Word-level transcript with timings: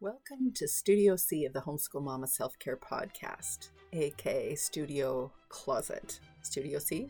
Welcome 0.00 0.52
to 0.54 0.68
Studio 0.68 1.16
C 1.16 1.44
of 1.44 1.52
the 1.52 1.60
Homeschool 1.60 2.04
Mama 2.04 2.28
Self 2.28 2.56
Care 2.60 2.76
Podcast, 2.76 3.70
aka 3.92 4.54
Studio 4.54 5.32
Closet. 5.48 6.20
Studio 6.42 6.78
C? 6.78 7.08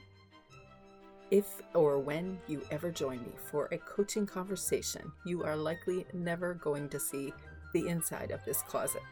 If 1.31 1.61
or 1.75 1.99
when 1.99 2.39
you 2.47 2.63
ever 2.71 2.91
join 2.91 3.19
me 3.19 3.33
for 3.51 3.67
a 3.67 3.77
coaching 3.77 4.25
conversation, 4.25 5.13
you 5.27 5.45
are 5.45 5.55
likely 5.55 6.07
never 6.15 6.55
going 6.55 6.89
to 6.89 6.99
see 6.99 7.31
the 7.75 7.89
inside 7.89 8.31
of 8.31 8.43
this 8.47 8.63
closet. 8.63 9.03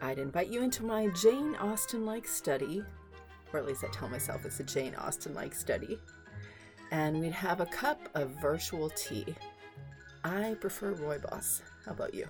I'd 0.00 0.20
invite 0.20 0.46
you 0.46 0.62
into 0.62 0.84
my 0.84 1.08
Jane 1.20 1.56
Austen 1.56 2.06
like 2.06 2.28
study, 2.28 2.84
or 3.52 3.58
at 3.58 3.66
least 3.66 3.82
I 3.82 3.88
tell 3.88 4.08
myself 4.08 4.44
it's 4.44 4.60
a 4.60 4.62
Jane 4.62 4.94
Austen 4.94 5.34
like 5.34 5.56
study, 5.56 5.98
and 6.92 7.18
we'd 7.18 7.32
have 7.32 7.60
a 7.60 7.66
cup 7.66 8.08
of 8.14 8.40
virtual 8.40 8.88
tea. 8.90 9.34
I 10.22 10.54
prefer 10.60 10.94
Rooibos. 10.94 11.62
How 11.84 11.90
about 11.90 12.14
you? 12.14 12.28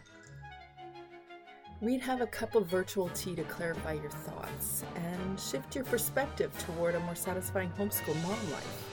We'd 1.82 2.00
have 2.02 2.20
a 2.20 2.28
cup 2.28 2.54
of 2.54 2.68
virtual 2.68 3.09
tea 3.09 3.34
to 3.34 3.42
clarify 3.42 3.95
your 3.95 4.10
thoughts 4.10 4.84
and 4.95 5.41
shift 5.41 5.74
your 5.74 5.82
perspective 5.82 6.56
toward 6.60 6.95
a 6.95 7.00
more 7.00 7.16
satisfying 7.16 7.72
homeschool 7.77 8.14
mom 8.22 8.52
life. 8.52 8.84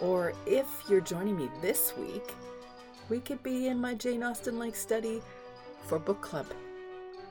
Or 0.00 0.32
if 0.46 0.66
you're 0.88 1.00
joining 1.00 1.36
me 1.36 1.50
this 1.60 1.94
week, 1.96 2.36
we 3.08 3.18
could 3.18 3.42
be 3.42 3.66
in 3.66 3.80
my 3.80 3.94
Jane 3.94 4.22
Austen 4.22 4.60
like 4.60 4.76
study 4.76 5.20
for 5.88 5.98
book 5.98 6.20
club. 6.20 6.46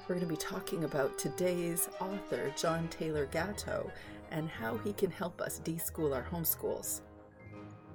We're 0.02 0.16
going 0.16 0.28
to 0.28 0.34
be 0.34 0.36
talking 0.36 0.84
about 0.84 1.18
today's 1.18 1.88
author, 2.02 2.54
John 2.58 2.90
Taylor 2.90 3.28
Gatto, 3.28 3.90
and 4.32 4.50
how 4.50 4.76
he 4.80 4.92
can 4.92 5.12
help 5.12 5.40
us 5.40 5.62
deschool 5.64 6.14
our 6.14 6.24
homeschools. 6.24 7.00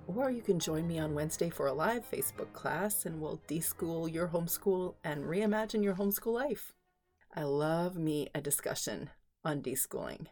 Or 0.07 0.31
you 0.31 0.43
can 0.43 0.59
join 0.59 0.87
me 0.87 0.99
on 0.99 1.15
Wednesday 1.15 1.49
for 1.49 1.69
a 1.69 1.73
live 1.73 2.09
Facebook 2.11 2.53
class 2.53 3.07
and 3.07 3.21
we'll 3.21 3.41
deschool 3.49 4.13
your 4.13 4.29
homeschool 4.29 4.95
and 5.05 5.25
reimagine 5.25 5.83
your 5.83 5.95
homeschool 5.95 6.35
life. 6.35 6.73
I 7.35 7.45
love 7.45 7.97
me 7.97 8.29
a 8.35 8.41
discussion 8.41 9.11
on 9.45 9.63
deschooling. 9.63 10.27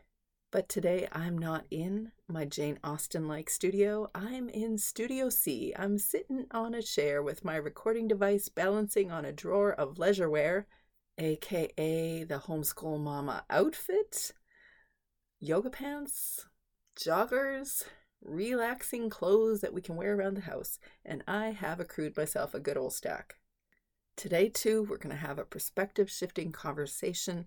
But 0.53 0.69
today 0.69 1.06
I'm 1.12 1.39
not 1.39 1.64
in 1.70 2.11
my 2.27 2.44
Jane 2.44 2.78
Austen 2.83 3.28
like 3.28 3.48
studio. 3.48 4.11
I'm 4.14 4.48
in 4.48 4.77
Studio 4.78 5.28
C. 5.28 5.72
I'm 5.78 5.97
sitting 5.97 6.47
on 6.50 6.75
a 6.75 6.83
chair 6.83 7.22
with 7.22 7.44
my 7.44 7.55
recording 7.55 8.09
device 8.09 8.48
balancing 8.48 9.12
on 9.12 9.25
a 9.25 9.33
drawer 9.33 9.72
of 9.72 9.98
leisure 9.98 10.28
wear, 10.28 10.66
aka 11.16 12.25
the 12.25 12.42
homeschool 12.47 12.98
mama 12.98 13.44
outfit, 13.48 14.33
yoga 15.39 15.70
pants, 15.70 16.47
joggers, 16.98 17.84
relaxing 18.22 19.10
clothes 19.10 19.60
that 19.60 19.72
we 19.72 19.80
can 19.80 19.96
wear 19.96 20.14
around 20.14 20.34
the 20.34 20.42
house, 20.42 20.78
and 21.04 21.22
I 21.26 21.50
have 21.50 21.80
accrued 21.80 22.16
myself 22.16 22.54
a 22.54 22.60
good 22.60 22.76
old 22.76 22.92
stack. 22.92 23.36
Today, 24.16 24.48
too, 24.48 24.82
we're 24.82 24.98
going 24.98 25.14
to 25.14 25.20
have 25.20 25.38
a 25.38 25.44
perspective 25.44 26.10
shifting 26.10 26.52
conversation 26.52 27.46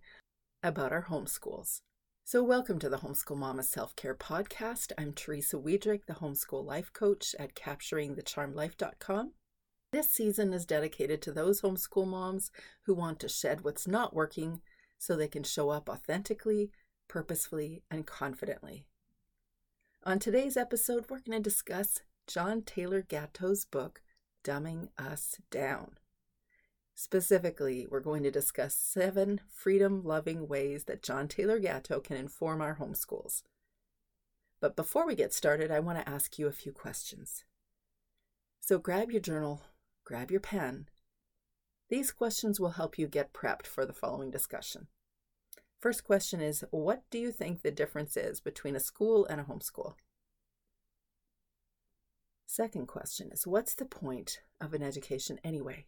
about 0.63 0.91
our 0.91 1.05
homeschools. 1.05 1.81
So, 2.25 2.41
welcome 2.41 2.79
to 2.79 2.89
the 2.89 2.99
Homeschool 2.99 3.37
Mama 3.37 3.63
Self 3.63 3.95
Care 3.95 4.15
Podcast. 4.15 4.91
I'm 4.97 5.13
Teresa 5.13 5.57
Wiedrich, 5.57 6.05
the 6.07 6.13
homeschool 6.13 6.65
life 6.65 6.91
coach 6.93 7.35
at 7.37 7.53
capturingthecharmlife.com. 7.53 9.33
This 9.91 10.09
season 10.09 10.53
is 10.53 10.65
dedicated 10.65 11.21
to 11.21 11.31
those 11.31 11.61
homeschool 11.61 12.07
moms 12.07 12.49
who 12.85 12.95
want 12.95 13.19
to 13.19 13.29
shed 13.29 13.61
what's 13.61 13.87
not 13.87 14.15
working 14.15 14.61
so 14.97 15.15
they 15.15 15.27
can 15.27 15.43
show 15.43 15.69
up 15.69 15.89
authentically, 15.89 16.71
purposefully, 17.07 17.83
and 17.91 18.07
confidently. 18.07 18.85
On 20.05 20.19
today's 20.19 20.57
episode, 20.57 21.05
we're 21.07 21.21
going 21.21 21.41
to 21.41 21.49
discuss 21.49 22.01
John 22.27 22.61
Taylor 22.61 23.01
Gatto's 23.01 23.63
book, 23.63 24.01
Dumbing 24.43 24.89
Us 24.97 25.37
Down. 25.49 25.91
Specifically, 26.93 27.87
we're 27.89 28.01
going 28.01 28.21
to 28.23 28.29
discuss 28.29 28.75
seven 28.75 29.39
freedom 29.49 30.03
loving 30.03 30.49
ways 30.49 30.83
that 30.85 31.03
John 31.03 31.29
Taylor 31.29 31.57
Gatto 31.57 32.01
can 32.01 32.17
inform 32.17 32.59
our 32.59 32.75
homeschools. 32.75 33.43
But 34.59 34.75
before 34.75 35.07
we 35.07 35.15
get 35.15 35.33
started, 35.33 35.71
I 35.71 35.79
want 35.79 35.99
to 35.99 36.09
ask 36.09 36.37
you 36.37 36.47
a 36.47 36.51
few 36.51 36.73
questions. 36.73 37.45
So 38.59 38.79
grab 38.79 39.09
your 39.09 39.21
journal, 39.21 39.61
grab 40.03 40.31
your 40.31 40.41
pen. 40.41 40.89
These 41.89 42.11
questions 42.11 42.59
will 42.59 42.71
help 42.71 42.99
you 42.99 43.07
get 43.07 43.31
prepped 43.31 43.67
for 43.67 43.85
the 43.85 43.93
following 43.93 44.31
discussion. 44.31 44.87
First 45.83 46.05
question 46.05 46.39
is 46.39 46.63
What 46.71 47.03
do 47.11 47.17
you 47.19 47.29
think 47.29 47.61
the 47.61 47.69
difference 47.69 48.15
is 48.15 48.39
between 48.39 48.73
a 48.73 48.79
school 48.79 49.25
and 49.25 49.41
a 49.41 49.43
homeschool? 49.43 49.95
Second 52.45 52.87
question 52.87 53.29
is 53.33 53.45
What's 53.45 53.75
the 53.75 53.83
point 53.83 54.39
of 54.61 54.73
an 54.73 54.81
education 54.81 55.41
anyway? 55.43 55.87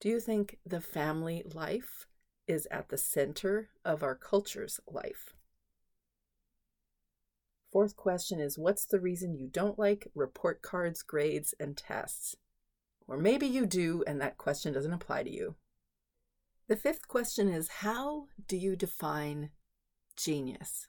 Do 0.00 0.08
you 0.08 0.20
think 0.20 0.56
the 0.64 0.80
family 0.80 1.42
life 1.44 2.06
is 2.46 2.66
at 2.70 2.88
the 2.88 2.96
center 2.96 3.68
of 3.84 4.02
our 4.02 4.14
culture's 4.14 4.80
life? 4.90 5.34
Fourth 7.70 7.94
question 7.94 8.40
is 8.40 8.58
What's 8.58 8.86
the 8.86 9.00
reason 9.00 9.36
you 9.36 9.48
don't 9.48 9.78
like 9.78 10.08
report 10.14 10.62
cards, 10.62 11.02
grades, 11.02 11.54
and 11.60 11.76
tests? 11.76 12.36
Or 13.06 13.18
maybe 13.18 13.46
you 13.46 13.66
do, 13.66 14.02
and 14.06 14.18
that 14.18 14.38
question 14.38 14.72
doesn't 14.72 14.94
apply 14.94 15.24
to 15.24 15.30
you. 15.30 15.56
The 16.68 16.76
fifth 16.76 17.08
question 17.08 17.48
is 17.48 17.68
How 17.80 18.26
do 18.46 18.54
you 18.54 18.76
define 18.76 19.48
genius? 20.16 20.86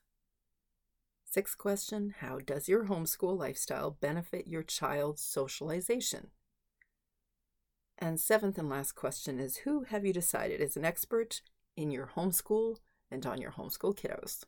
Sixth 1.24 1.58
question 1.58 2.16
How 2.20 2.40
does 2.40 2.68
your 2.68 2.88
homeschool 2.88 3.40
lifestyle 3.40 3.92
benefit 3.92 4.46
your 4.46 4.62
child's 4.62 5.22
socialization? 5.22 6.32
And 7.98 8.20
seventh 8.20 8.58
and 8.58 8.68
last 8.68 8.92
question 8.92 9.40
is 9.40 9.60
Who 9.60 9.84
have 9.84 10.06
you 10.06 10.12
decided 10.12 10.60
is 10.60 10.76
an 10.76 10.84
expert 10.84 11.42
in 11.78 11.92
your 11.92 12.08
homeschool 12.08 12.80
and 13.10 13.26
on 13.26 13.40
your 13.40 13.52
homeschool 13.52 13.98
kiddos? 13.98 14.44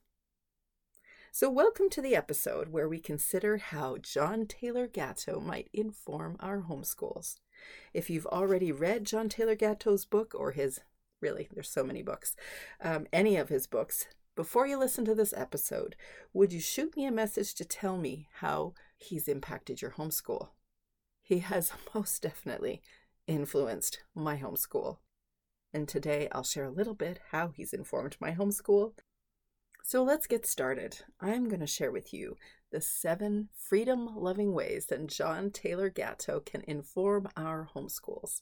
So, 1.32 1.50
welcome 1.50 1.90
to 1.92 2.02
the 2.02 2.14
episode 2.14 2.68
where 2.68 2.90
we 2.90 3.00
consider 3.00 3.56
how 3.56 3.96
John 4.00 4.48
Taylor 4.48 4.86
Gatto 4.86 5.40
might 5.40 5.70
inform 5.72 6.36
our 6.42 6.64
homeschools. 6.64 7.38
If 7.94 8.10
you've 8.10 8.28
already 8.28 8.74
read 8.74 9.06
John 9.06 9.30
Taylor 9.30 9.56
Gatto's 9.56 10.04
book 10.04 10.34
or 10.38 10.52
his 10.52 10.82
really, 11.22 11.50
there's 11.54 11.70
so 11.70 11.84
many 11.84 12.02
books, 12.02 12.36
um, 12.82 13.08
any 13.14 13.38
of 13.38 13.50
his 13.50 13.68
books, 13.68 14.08
before 14.36 14.66
you 14.66 14.78
listen 14.78 15.04
to 15.06 15.14
this 15.14 15.34
episode, 15.36 15.96
would 16.34 16.54
you 16.54 16.62
shoot 16.62 16.96
me 16.96 17.06
a 17.06 17.12
message 17.12 17.54
to 17.56 17.66
tell 17.66 17.98
me 17.98 18.30
how 18.36 18.74
he's 18.98 19.28
impacted 19.28 19.82
your 19.82 19.92
homeschool? 19.92 20.50
He 21.22 21.40
has 21.40 21.74
most 21.96 22.22
definitely 22.22 22.82
influenced 23.28 24.00
my 24.16 24.38
homeschool. 24.38 24.98
And 25.74 25.88
today 25.88 26.30
I'll 26.32 26.44
share 26.44 26.66
a 26.66 26.72
little 26.72 26.94
bit 26.94 27.20
how 27.32 27.50
he's 27.50 27.74
informed 27.74 28.16
my 28.20 28.32
homeschool. 28.32 28.94
So 29.84 30.02
let's 30.02 30.28
get 30.28 30.46
started. 30.46 31.00
I'm 31.20 31.50
going 31.50 31.60
to 31.60 31.68
share 31.68 31.92
with 31.92 32.14
you 32.14 32.38
the 32.72 32.82
seven 32.82 33.50
freedom 33.54 34.16
loving 34.16 34.54
ways 34.54 34.86
that 34.88 35.08
John 35.08 35.52
Taylor 35.52 35.90
Gatto 35.90 36.40
can 36.40 36.62
inform 36.68 37.28
our 37.36 37.70
homeschools. 37.76 38.42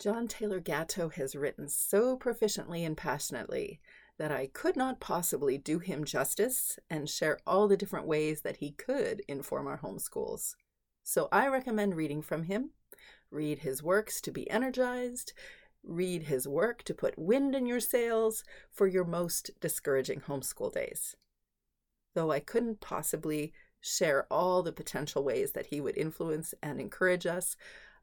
John 0.00 0.28
Taylor 0.28 0.60
Gatto 0.60 1.10
has 1.10 1.36
written 1.36 1.68
so 1.68 2.16
proficiently 2.16 2.86
and 2.86 2.96
passionately 2.96 3.80
that 4.16 4.32
I 4.32 4.46
could 4.46 4.74
not 4.74 4.98
possibly 4.98 5.58
do 5.58 5.78
him 5.78 6.06
justice 6.06 6.78
and 6.88 7.06
share 7.06 7.38
all 7.46 7.68
the 7.68 7.76
different 7.76 8.06
ways 8.06 8.40
that 8.40 8.56
he 8.56 8.70
could 8.70 9.20
inform 9.28 9.66
our 9.66 9.80
homeschools. 9.80 10.54
So 11.02 11.28
I 11.30 11.48
recommend 11.48 11.96
reading 11.96 12.22
from 12.22 12.44
him. 12.44 12.70
Read 13.30 13.58
his 13.58 13.82
works 13.82 14.22
to 14.22 14.30
be 14.30 14.50
energized. 14.50 15.34
Read 15.84 16.22
his 16.24 16.48
work 16.48 16.82
to 16.84 16.94
put 16.94 17.18
wind 17.18 17.54
in 17.54 17.66
your 17.66 17.80
sails 17.80 18.42
for 18.72 18.86
your 18.86 19.04
most 19.04 19.50
discouraging 19.60 20.22
homeschool 20.22 20.72
days. 20.72 21.14
Though 22.14 22.32
I 22.32 22.40
couldn't 22.40 22.80
possibly 22.80 23.52
share 23.82 24.26
all 24.30 24.62
the 24.62 24.72
potential 24.72 25.22
ways 25.22 25.52
that 25.52 25.66
he 25.66 25.78
would 25.78 25.98
influence 25.98 26.54
and 26.62 26.80
encourage 26.80 27.26
us, 27.26 27.54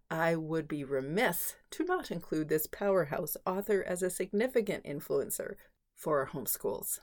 I 0.10 0.36
would 0.36 0.68
be 0.68 0.84
remiss 0.84 1.56
to 1.72 1.84
not 1.84 2.12
include 2.12 2.48
this 2.48 2.66
powerhouse 2.66 3.36
author 3.46 3.84
as 3.84 4.02
a 4.02 4.10
significant 4.10 4.86
influencer 4.86 5.56
for 5.96 6.20
our 6.20 6.28
homeschools. 6.28 7.00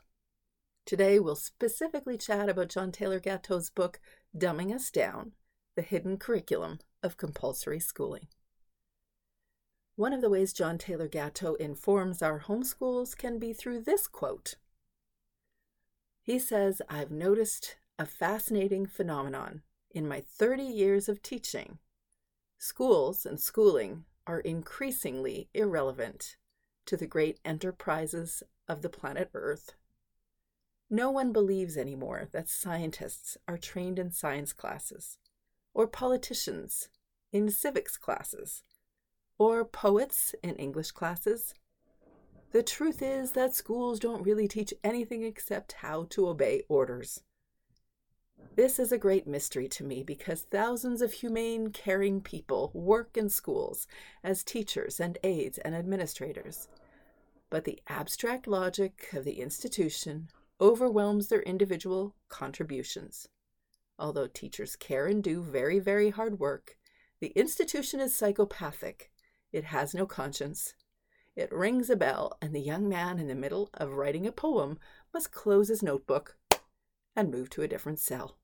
Today, 0.86 1.18
we'll 1.18 1.36
specifically 1.36 2.16
chat 2.16 2.48
about 2.48 2.68
John 2.68 2.92
Taylor 2.92 3.20
Gatto's 3.20 3.68
book, 3.70 4.00
Dumbing 4.36 4.74
Us 4.74 4.90
Down 4.90 5.32
The 5.76 5.82
Hidden 5.82 6.18
Curriculum 6.18 6.78
of 7.02 7.16
Compulsory 7.16 7.80
Schooling. 7.80 8.28
One 9.96 10.12
of 10.12 10.20
the 10.20 10.30
ways 10.30 10.52
John 10.52 10.78
Taylor 10.78 11.08
Gatto 11.08 11.54
informs 11.54 12.22
our 12.22 12.40
homeschools 12.40 13.16
can 13.16 13.38
be 13.38 13.52
through 13.52 13.82
this 13.82 14.06
quote. 14.06 14.56
He 16.22 16.38
says, 16.38 16.80
I've 16.88 17.10
noticed 17.10 17.76
a 17.98 18.06
fascinating 18.06 18.86
phenomenon 18.86 19.62
in 19.90 20.08
my 20.08 20.20
30 20.20 20.62
years 20.64 21.08
of 21.08 21.22
teaching 21.22 21.78
Schools 22.66 23.26
and 23.26 23.38
schooling 23.38 24.06
are 24.26 24.40
increasingly 24.40 25.50
irrelevant 25.52 26.36
to 26.86 26.96
the 26.96 27.06
great 27.06 27.38
enterprises 27.44 28.42
of 28.66 28.80
the 28.80 28.88
planet 28.88 29.28
Earth. 29.34 29.74
No 30.88 31.10
one 31.10 31.30
believes 31.30 31.76
anymore 31.76 32.26
that 32.32 32.48
scientists 32.48 33.36
are 33.46 33.58
trained 33.58 33.98
in 33.98 34.12
science 34.12 34.54
classes 34.54 35.18
or 35.74 35.86
politicians 35.86 36.88
in 37.32 37.50
civics 37.50 37.98
classes 37.98 38.62
or 39.36 39.66
poets 39.66 40.34
in 40.42 40.56
English 40.56 40.92
classes. 40.92 41.52
The 42.52 42.62
truth 42.62 43.02
is 43.02 43.32
that 43.32 43.54
schools 43.54 44.00
don't 44.00 44.22
really 44.22 44.48
teach 44.48 44.72
anything 44.82 45.22
except 45.22 45.72
how 45.72 46.04
to 46.04 46.28
obey 46.28 46.62
orders. 46.70 47.20
This 48.56 48.78
is 48.78 48.92
a 48.92 48.98
great 48.98 49.26
mystery 49.26 49.66
to 49.68 49.82
me 49.82 50.04
because 50.04 50.42
thousands 50.42 51.02
of 51.02 51.12
humane, 51.12 51.70
caring 51.70 52.20
people 52.20 52.70
work 52.72 53.16
in 53.16 53.28
schools 53.28 53.88
as 54.22 54.44
teachers 54.44 55.00
and 55.00 55.18
aides 55.24 55.58
and 55.58 55.74
administrators. 55.74 56.68
But 57.50 57.64
the 57.64 57.80
abstract 57.88 58.46
logic 58.46 59.08
of 59.12 59.24
the 59.24 59.40
institution 59.40 60.28
overwhelms 60.60 61.28
their 61.28 61.42
individual 61.42 62.14
contributions. 62.28 63.28
Although 63.98 64.28
teachers 64.28 64.76
care 64.76 65.06
and 65.06 65.22
do 65.22 65.42
very, 65.42 65.80
very 65.80 66.10
hard 66.10 66.38
work, 66.38 66.76
the 67.20 67.32
institution 67.34 67.98
is 67.98 68.14
psychopathic. 68.14 69.10
It 69.52 69.64
has 69.64 69.94
no 69.94 70.06
conscience. 70.06 70.74
It 71.34 71.52
rings 71.52 71.90
a 71.90 71.96
bell, 71.96 72.38
and 72.40 72.54
the 72.54 72.60
young 72.60 72.88
man 72.88 73.18
in 73.18 73.26
the 73.26 73.34
middle 73.34 73.70
of 73.74 73.94
writing 73.94 74.28
a 74.28 74.32
poem 74.32 74.78
must 75.12 75.32
close 75.32 75.68
his 75.68 75.82
notebook 75.82 76.36
and 77.16 77.30
move 77.30 77.50
to 77.50 77.62
a 77.62 77.68
different 77.68 77.98
cell. 77.98 78.38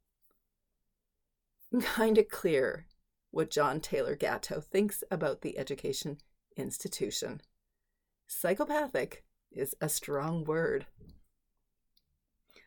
Kinda 1.96 2.25
clear 2.25 2.87
what 3.31 3.50
John 3.50 3.81
Taylor 3.81 4.17
Gatto 4.17 4.61
thinks 4.61 5.05
about 5.11 5.43
the 5.43 5.58
education 5.58 6.19
institution. 6.56 7.40
Psychopathic 8.26 9.25
is 9.52 9.75
a 9.81 9.88
strong 9.88 10.44
word. 10.44 10.87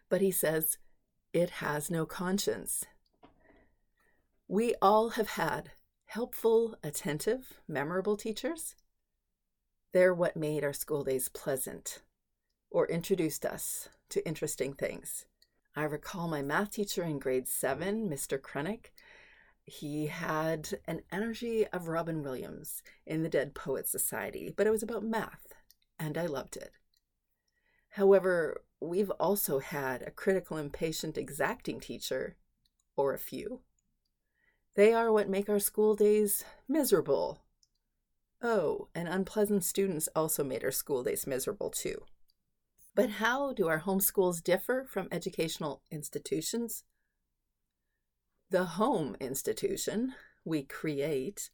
But 0.10 0.22
he 0.22 0.32
says 0.32 0.78
it 1.32 1.50
has 1.50 1.90
no 1.90 2.06
conscience. 2.06 2.86
We 4.48 4.76
all 4.82 5.12
have 5.12 5.30
had 5.30 5.72
helpful, 6.06 6.76
attentive, 6.84 7.54
memorable 7.68 8.16
teachers. 8.16 8.76
They're 9.94 10.14
what 10.14 10.38
made 10.38 10.64
our 10.64 10.74
school 10.74 11.04
days 11.04 11.30
pleasant 11.30 12.02
or 12.70 12.88
introduced 12.88 13.46
us 13.46 13.90
to 14.10 14.26
interesting 14.28 14.74
things. 14.74 15.26
I 15.76 15.84
recall 15.84 16.28
my 16.28 16.44
math 16.44 16.72
teacher 16.72 17.04
in 17.04 17.18
grade 17.18 17.48
seven, 17.48 18.08
Mr. 18.08 18.40
Krennick. 18.40 18.92
He 19.66 20.08
had 20.08 20.70
an 20.86 21.02
energy 21.12 21.66
of 21.68 21.88
Robin 21.88 22.22
Williams 22.22 22.84
in 23.08 23.24
the 23.24 23.30
Dead 23.30 23.56
Poets 23.56 23.90
Society, 23.90 24.54
but 24.56 24.68
it 24.68 24.72
was 24.72 24.84
about 24.84 25.04
math, 25.04 25.54
and 25.98 26.16
I 26.16 26.28
loved 26.28 26.58
it. 26.58 26.74
However, 27.92 28.62
we've 28.80 29.10
also 29.12 29.60
had 29.60 30.04
a 30.04 30.12
critical, 30.12 30.58
impatient, 30.58 31.18
exacting 31.18 31.80
teacher, 31.80 32.36
or 32.96 33.14
a 33.14 33.20
few. 33.20 33.62
They 34.76 34.94
are 34.94 35.12
what 35.12 35.30
make 35.30 35.50
our 35.50 35.60
school 35.60 35.96
days 35.96 36.44
miserable. 36.68 37.42
Oh, 38.42 38.90
and 38.94 39.08
unpleasant 39.08 39.64
students 39.64 40.10
also 40.16 40.44
made 40.44 40.64
our 40.64 40.72
school 40.72 41.04
days 41.04 41.26
miserable 41.26 41.70
too. 41.70 42.04
But 42.96 43.10
how 43.10 43.54
do 43.54 43.68
our 43.68 43.82
homeschools 43.82 44.44
differ 44.44 44.86
from 44.88 45.08
educational 45.12 45.82
institutions? 45.90 46.84
The 48.52 48.66
home 48.66 49.16
institution 49.20 50.14
we 50.46 50.64
create 50.64 51.50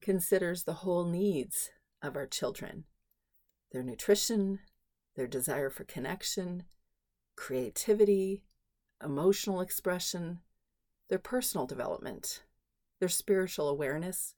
considers 0.00 0.62
the 0.62 0.74
whole 0.74 1.04
needs 1.04 1.70
of 2.02 2.16
our 2.16 2.26
children 2.26 2.84
their 3.72 3.82
nutrition, 3.82 4.60
their 5.16 5.26
desire 5.26 5.68
for 5.68 5.82
connection, 5.82 6.62
creativity, 7.34 8.44
emotional 9.02 9.60
expression, 9.60 10.38
their 11.10 11.18
personal 11.18 11.66
development, 11.66 12.44
their 13.00 13.08
spiritual 13.08 13.68
awareness, 13.68 14.36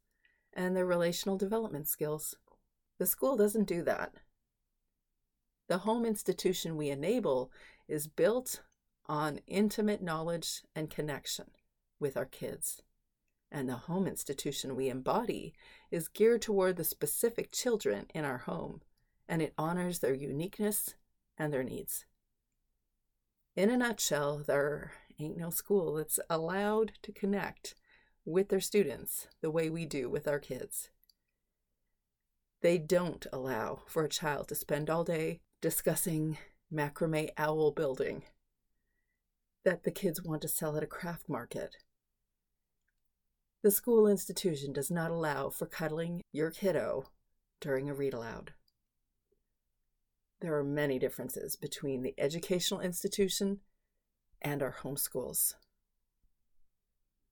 and 0.55 0.75
their 0.75 0.87
relational 0.87 1.37
development 1.37 1.87
skills. 1.87 2.35
The 2.99 3.05
school 3.05 3.37
doesn't 3.37 3.69
do 3.69 3.83
that. 3.83 4.15
The 5.69 5.79
home 5.79 6.05
institution 6.05 6.77
we 6.77 6.91
enable 6.91 7.51
is 7.89 8.07
built 8.07 8.63
on 9.07 9.41
intimate 9.47 10.03
knowledge 10.03 10.63
and 10.75 10.91
connection 10.91 11.51
with 11.99 12.17
our 12.17 12.25
kids. 12.25 12.83
And 13.51 13.69
the 13.69 13.75
home 13.75 14.07
institution 14.07 14.77
we 14.77 14.89
embody 14.89 15.55
is 15.91 16.09
geared 16.09 16.43
toward 16.43 16.77
the 16.77 16.85
specific 16.85 17.53
children 17.53 18.07
in 18.15 18.25
our 18.25 18.39
home, 18.39 18.81
and 19.29 19.41
it 19.41 19.55
honors 19.57 20.01
their 20.01 20.15
uniqueness 20.15 20.95
and 21.39 21.53
their 21.53 21.65
needs. 21.65 22.05
In 23.55 23.71
a 23.71 23.77
nutshell, 23.77 24.43
there 24.47 24.93
ain't 25.19 25.39
no 25.39 25.51
school 25.51 25.95
that's 25.95 26.21
allowed 26.29 26.93
to 27.03 27.13
connect 27.13 27.75
with 28.25 28.49
their 28.49 28.61
students 28.61 29.29
the 29.41 29.51
way 29.51 29.71
we 29.71 29.87
do 29.87 30.11
with 30.11 30.29
our 30.29 30.41
kids. 30.41 30.91
They 32.61 32.79
don't 32.79 33.27
allow 33.33 33.83
for 33.87 34.05
a 34.05 34.09
child 34.09 34.49
to 34.49 34.55
spend 34.55 34.91
all 34.91 35.05
day 35.05 35.41
discussing 35.61 36.39
macrame 36.73 37.31
owl 37.39 37.71
building 37.71 38.23
that 39.65 39.83
the 39.83 39.91
kids 39.91 40.23
want 40.23 40.43
to 40.43 40.49
sell 40.49 40.77
at 40.77 40.83
a 40.83 40.87
craft 40.87 41.29
market. 41.29 41.77
The 43.63 43.71
school 43.71 44.07
institution 44.07 44.73
does 44.73 44.91
not 44.91 45.11
allow 45.11 45.51
for 45.51 45.67
cuddling 45.67 46.23
your 46.33 46.51
kiddo 46.51 47.11
during 47.61 47.91
a 47.91 47.95
read 47.95 48.15
aloud. 48.15 48.53
There 50.41 50.57
are 50.57 50.65
many 50.65 50.99
differences 50.99 51.57
between 51.57 52.03
the 52.03 52.15
educational 52.19 52.81
institution 52.81 53.61
and 54.43 54.63
our 54.63 54.77
homeschools. 54.83 55.55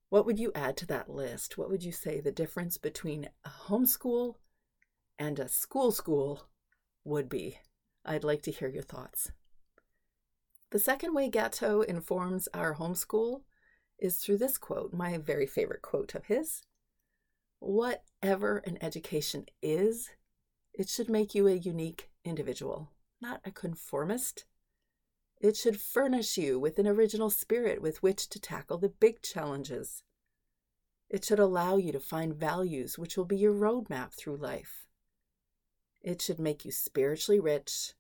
What 0.08 0.26
would 0.26 0.38
you 0.38 0.50
add 0.54 0.76
to 0.78 0.86
that 0.86 1.10
list? 1.10 1.58
What 1.58 1.68
would 1.68 1.84
you 1.84 1.92
say 1.92 2.20
the 2.20 2.32
difference 2.32 2.78
between 2.78 3.28
a 3.44 3.50
homeschool 3.68 4.34
and 5.18 5.38
a 5.38 5.48
school 5.48 5.92
school 5.92 6.48
would 7.04 7.28
be? 7.28 7.58
I'd 8.04 8.24
like 8.24 8.42
to 8.42 8.50
hear 8.50 8.68
your 8.68 8.82
thoughts. 8.82 9.32
The 10.70 10.78
second 10.78 11.14
way 11.14 11.28
Gatto 11.28 11.82
informs 11.82 12.48
our 12.52 12.74
homeschool 12.74 13.42
is 13.98 14.18
through 14.18 14.38
this 14.38 14.58
quote, 14.58 14.92
my 14.92 15.16
very 15.18 15.46
favorite 15.46 15.82
quote 15.82 16.14
of 16.14 16.26
his 16.26 16.62
Whatever 17.60 18.58
an 18.58 18.76
education 18.82 19.46
is, 19.62 20.10
it 20.74 20.88
should 20.88 21.08
make 21.08 21.34
you 21.34 21.46
a 21.46 21.52
unique 21.52 22.10
individual, 22.24 22.90
not 23.22 23.40
a 23.44 23.50
conformist. 23.50 24.44
It 25.40 25.56
should 25.56 25.80
furnish 25.80 26.36
you 26.36 26.58
with 26.58 26.78
an 26.78 26.86
original 26.86 27.30
spirit 27.30 27.80
with 27.80 28.02
which 28.02 28.28
to 28.30 28.40
tackle 28.40 28.78
the 28.78 28.88
big 28.88 29.22
challenges. 29.22 30.02
It 31.08 31.24
should 31.24 31.38
allow 31.38 31.76
you 31.76 31.92
to 31.92 32.00
find 32.00 32.34
values 32.34 32.98
which 32.98 33.16
will 33.16 33.24
be 33.24 33.36
your 33.36 33.54
roadmap 33.54 34.12
through 34.12 34.36
life. 34.36 34.86
It 36.05 36.20
should 36.20 36.39
make 36.39 36.67
you 36.67 36.70
spiritually 36.70 37.41
rich, 37.41 37.94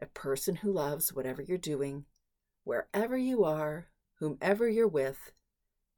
a 0.00 0.06
person 0.06 0.56
who 0.56 0.72
loves 0.72 1.12
whatever 1.12 1.42
you're 1.42 1.58
doing, 1.58 2.06
wherever 2.64 3.14
you 3.14 3.44
are, 3.44 3.88
whomever 4.20 4.70
you're 4.70 4.88
with. 4.88 5.32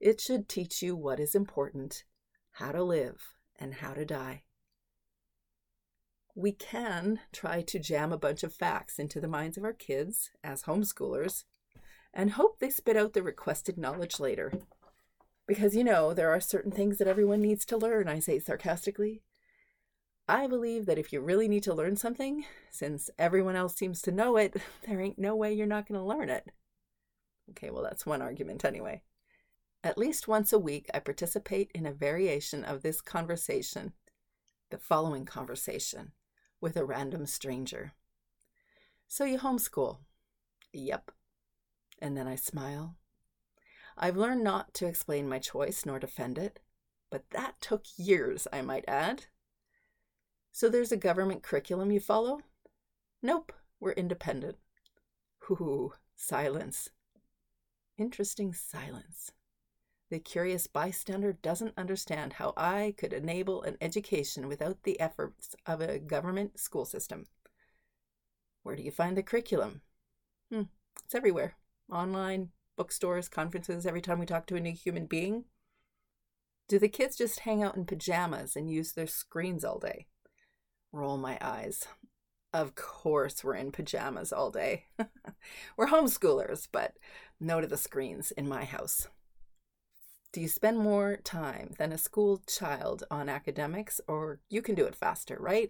It 0.01 0.19
should 0.19 0.49
teach 0.49 0.81
you 0.81 0.97
what 0.97 1.17
is 1.17 1.33
important, 1.33 2.03
how 2.51 2.73
to 2.73 2.83
live, 2.83 3.35
and 3.57 3.75
how 3.75 3.93
to 3.93 4.03
die. 4.03 4.43
We 6.35 6.51
can 6.51 7.21
try 7.31 7.61
to 7.61 7.79
jam 7.79 8.11
a 8.11 8.17
bunch 8.17 8.43
of 8.43 8.53
facts 8.53 8.99
into 8.99 9.21
the 9.21 9.27
minds 9.29 9.57
of 9.57 9.63
our 9.63 9.71
kids 9.71 10.31
as 10.43 10.63
homeschoolers 10.63 11.45
and 12.13 12.31
hope 12.31 12.59
they 12.59 12.69
spit 12.69 12.97
out 12.97 13.13
the 13.13 13.23
requested 13.23 13.77
knowledge 13.77 14.19
later. 14.19 14.51
Because, 15.47 15.73
you 15.73 15.85
know, 15.85 16.13
there 16.13 16.31
are 16.31 16.41
certain 16.41 16.71
things 16.71 16.97
that 16.97 17.07
everyone 17.07 17.39
needs 17.39 17.63
to 17.67 17.77
learn, 17.77 18.09
I 18.09 18.19
say 18.19 18.39
sarcastically. 18.39 19.21
I 20.27 20.47
believe 20.47 20.87
that 20.87 20.97
if 20.97 21.13
you 21.13 21.21
really 21.21 21.47
need 21.47 21.63
to 21.63 21.73
learn 21.73 21.97
something, 21.97 22.45
since 22.71 23.09
everyone 23.19 23.55
else 23.55 23.75
seems 23.75 24.01
to 24.03 24.11
know 24.11 24.37
it, 24.37 24.55
there 24.87 24.99
ain't 24.99 25.19
no 25.19 25.35
way 25.35 25.53
you're 25.53 25.67
not 25.67 25.87
going 25.87 25.99
to 25.99 26.05
learn 26.05 26.29
it. 26.29 26.51
Okay, 27.51 27.69
well, 27.69 27.83
that's 27.83 28.05
one 28.05 28.21
argument 28.21 28.65
anyway. 28.65 29.01
At 29.83 29.99
least 29.99 30.27
once 30.27 30.51
a 30.51 30.57
week, 30.57 30.89
I 30.95 30.99
participate 30.99 31.69
in 31.75 31.85
a 31.85 31.93
variation 31.93 32.63
of 32.63 32.81
this 32.81 33.01
conversation, 33.01 33.93
the 34.71 34.79
following 34.79 35.25
conversation, 35.25 36.13
with 36.59 36.75
a 36.75 36.83
random 36.83 37.27
stranger. 37.27 37.93
So 39.07 39.25
you 39.25 39.37
homeschool? 39.37 39.99
Yep. 40.73 41.11
And 42.01 42.17
then 42.17 42.27
I 42.27 42.35
smile. 42.35 42.95
I've 43.95 44.17
learned 44.17 44.43
not 44.43 44.73
to 44.75 44.87
explain 44.87 45.29
my 45.29 45.37
choice 45.37 45.85
nor 45.85 45.99
defend 45.99 46.39
it, 46.39 46.59
but 47.11 47.29
that 47.29 47.61
took 47.61 47.85
years, 47.95 48.47
I 48.51 48.63
might 48.63 48.85
add. 48.87 49.25
So 50.55 50.69
there's 50.69 50.93
a 50.93 50.97
government 50.97 51.43
curriculum 51.43 51.91
you 51.91 51.99
follow? 51.99 52.39
Nope, 53.21 53.51
we're 53.81 53.91
independent. 53.91 54.55
Ooh, 55.51 55.91
silence. 56.15 56.87
Interesting 57.97 58.53
silence. 58.53 59.33
The 60.09 60.19
curious 60.19 60.67
bystander 60.67 61.33
doesn't 61.33 61.77
understand 61.77 62.31
how 62.31 62.53
I 62.55 62.93
could 62.97 63.11
enable 63.11 63.63
an 63.63 63.75
education 63.81 64.47
without 64.47 64.83
the 64.83 64.97
efforts 64.97 65.57
of 65.65 65.81
a 65.81 65.99
government 65.99 66.57
school 66.57 66.85
system. 66.85 67.25
Where 68.63 68.77
do 68.77 68.81
you 68.83 68.91
find 68.91 69.17
the 69.17 69.23
curriculum? 69.23 69.81
Hmm, 70.49 70.69
it's 71.03 71.15
everywhere 71.15 71.57
online, 71.91 72.51
bookstores, 72.77 73.27
conferences, 73.27 73.85
every 73.85 74.01
time 74.01 74.19
we 74.19 74.25
talk 74.25 74.47
to 74.47 74.55
a 74.55 74.61
new 74.61 74.71
human 74.71 75.05
being. 75.05 75.43
Do 76.69 76.79
the 76.79 76.87
kids 76.87 77.17
just 77.17 77.39
hang 77.39 77.61
out 77.61 77.75
in 77.75 77.83
pajamas 77.83 78.55
and 78.55 78.71
use 78.71 78.93
their 78.93 79.05
screens 79.05 79.65
all 79.65 79.79
day? 79.79 80.07
Roll 80.95 81.17
my 81.17 81.37
eyes. 81.41 81.89
Of 82.53 82.73
course, 82.75 83.43
we're 83.43 83.55
in 83.55 83.73
pajamas 83.73 84.31
all 84.31 84.49
day. 84.49 84.85
we're 85.75 85.87
homeschoolers, 85.87 86.69
but 86.71 86.93
no 87.37 87.59
to 87.59 87.67
the 87.67 87.75
screens 87.75 88.31
in 88.31 88.47
my 88.47 88.63
house. 88.63 89.09
Do 90.31 90.39
you 90.39 90.47
spend 90.47 90.77
more 90.77 91.17
time 91.17 91.71
than 91.77 91.91
a 91.91 91.97
school 91.97 92.41
child 92.47 93.03
on 93.11 93.27
academics, 93.27 93.99
or 94.07 94.39
you 94.49 94.61
can 94.61 94.73
do 94.73 94.85
it 94.85 94.95
faster, 94.95 95.35
right? 95.37 95.69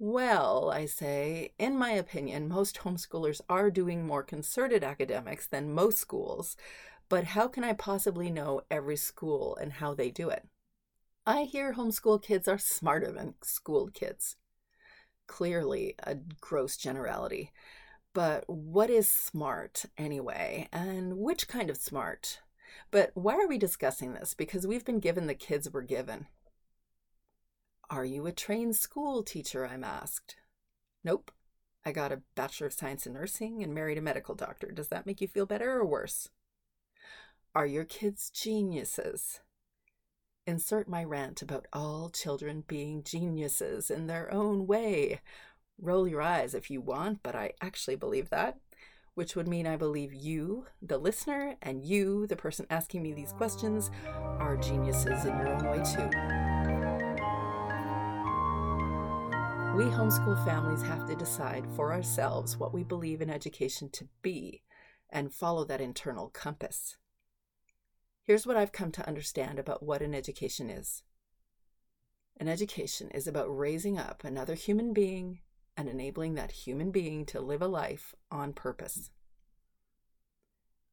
Well, 0.00 0.72
I 0.72 0.86
say, 0.86 1.52
in 1.56 1.78
my 1.78 1.92
opinion, 1.92 2.48
most 2.48 2.78
homeschoolers 2.78 3.40
are 3.48 3.70
doing 3.70 4.04
more 4.04 4.24
concerted 4.24 4.82
academics 4.82 5.46
than 5.46 5.72
most 5.72 5.98
schools, 5.98 6.56
but 7.08 7.22
how 7.22 7.46
can 7.46 7.62
I 7.62 7.74
possibly 7.74 8.30
know 8.30 8.62
every 8.68 8.96
school 8.96 9.56
and 9.60 9.74
how 9.74 9.94
they 9.94 10.10
do 10.10 10.28
it? 10.28 10.48
I 11.26 11.42
hear 11.42 11.74
homeschool 11.74 12.22
kids 12.22 12.48
are 12.48 12.58
smarter 12.58 13.12
than 13.12 13.34
schooled 13.42 13.94
kids. 13.94 14.36
Clearly, 15.26 15.94
a 16.02 16.16
gross 16.40 16.76
generality. 16.76 17.52
But 18.12 18.44
what 18.48 18.90
is 18.90 19.08
smart 19.08 19.84
anyway? 19.96 20.68
And 20.72 21.18
which 21.18 21.46
kind 21.46 21.70
of 21.70 21.76
smart? 21.76 22.40
But 22.90 23.10
why 23.14 23.34
are 23.34 23.46
we 23.46 23.58
discussing 23.58 24.14
this? 24.14 24.34
Because 24.34 24.66
we've 24.66 24.84
been 24.84 24.98
given 24.98 25.26
the 25.26 25.34
kids 25.34 25.70
we're 25.70 25.82
given. 25.82 26.26
Are 27.88 28.04
you 28.04 28.26
a 28.26 28.32
trained 28.32 28.76
school 28.76 29.22
teacher? 29.22 29.66
I'm 29.66 29.84
asked. 29.84 30.36
Nope. 31.04 31.30
I 31.84 31.92
got 31.92 32.12
a 32.12 32.22
Bachelor 32.34 32.68
of 32.68 32.72
Science 32.72 33.06
in 33.06 33.12
Nursing 33.12 33.62
and 33.62 33.74
married 33.74 33.98
a 33.98 34.02
medical 34.02 34.34
doctor. 34.34 34.70
Does 34.70 34.88
that 34.88 35.06
make 35.06 35.20
you 35.20 35.28
feel 35.28 35.46
better 35.46 35.72
or 35.72 35.86
worse? 35.86 36.28
Are 37.54 37.66
your 37.66 37.84
kids 37.84 38.30
geniuses? 38.30 39.40
Insert 40.50 40.88
my 40.88 41.04
rant 41.04 41.42
about 41.42 41.68
all 41.72 42.10
children 42.10 42.64
being 42.66 43.04
geniuses 43.04 43.88
in 43.88 44.08
their 44.08 44.34
own 44.34 44.66
way. 44.66 45.20
Roll 45.80 46.08
your 46.08 46.20
eyes 46.20 46.54
if 46.54 46.68
you 46.68 46.80
want, 46.80 47.22
but 47.22 47.36
I 47.36 47.52
actually 47.60 47.94
believe 47.94 48.30
that, 48.30 48.58
which 49.14 49.36
would 49.36 49.46
mean 49.46 49.68
I 49.68 49.76
believe 49.76 50.12
you, 50.12 50.66
the 50.82 50.98
listener, 50.98 51.54
and 51.62 51.84
you, 51.84 52.26
the 52.26 52.34
person 52.34 52.66
asking 52.68 53.00
me 53.00 53.12
these 53.12 53.32
questions, 53.32 53.92
are 54.40 54.56
geniuses 54.56 55.24
in 55.24 55.38
your 55.38 55.50
own 55.50 55.64
way 55.66 55.84
too. 55.84 56.10
We 59.78 59.84
homeschool 59.84 60.44
families 60.44 60.82
have 60.82 61.06
to 61.06 61.14
decide 61.14 61.64
for 61.76 61.92
ourselves 61.92 62.58
what 62.58 62.74
we 62.74 62.82
believe 62.82 63.22
in 63.22 63.30
education 63.30 63.88
to 63.90 64.08
be 64.20 64.62
and 65.10 65.32
follow 65.32 65.64
that 65.66 65.80
internal 65.80 66.28
compass. 66.30 66.96
Here's 68.30 68.46
what 68.46 68.56
I've 68.56 68.70
come 68.70 68.92
to 68.92 69.08
understand 69.08 69.58
about 69.58 69.82
what 69.82 70.02
an 70.02 70.14
education 70.14 70.70
is 70.70 71.02
an 72.36 72.46
education 72.46 73.10
is 73.10 73.26
about 73.26 73.48
raising 73.48 73.98
up 73.98 74.22
another 74.22 74.54
human 74.54 74.92
being 74.92 75.40
and 75.76 75.88
enabling 75.88 76.34
that 76.34 76.52
human 76.52 76.92
being 76.92 77.26
to 77.26 77.40
live 77.40 77.60
a 77.60 77.66
life 77.66 78.14
on 78.30 78.52
purpose. 78.52 79.10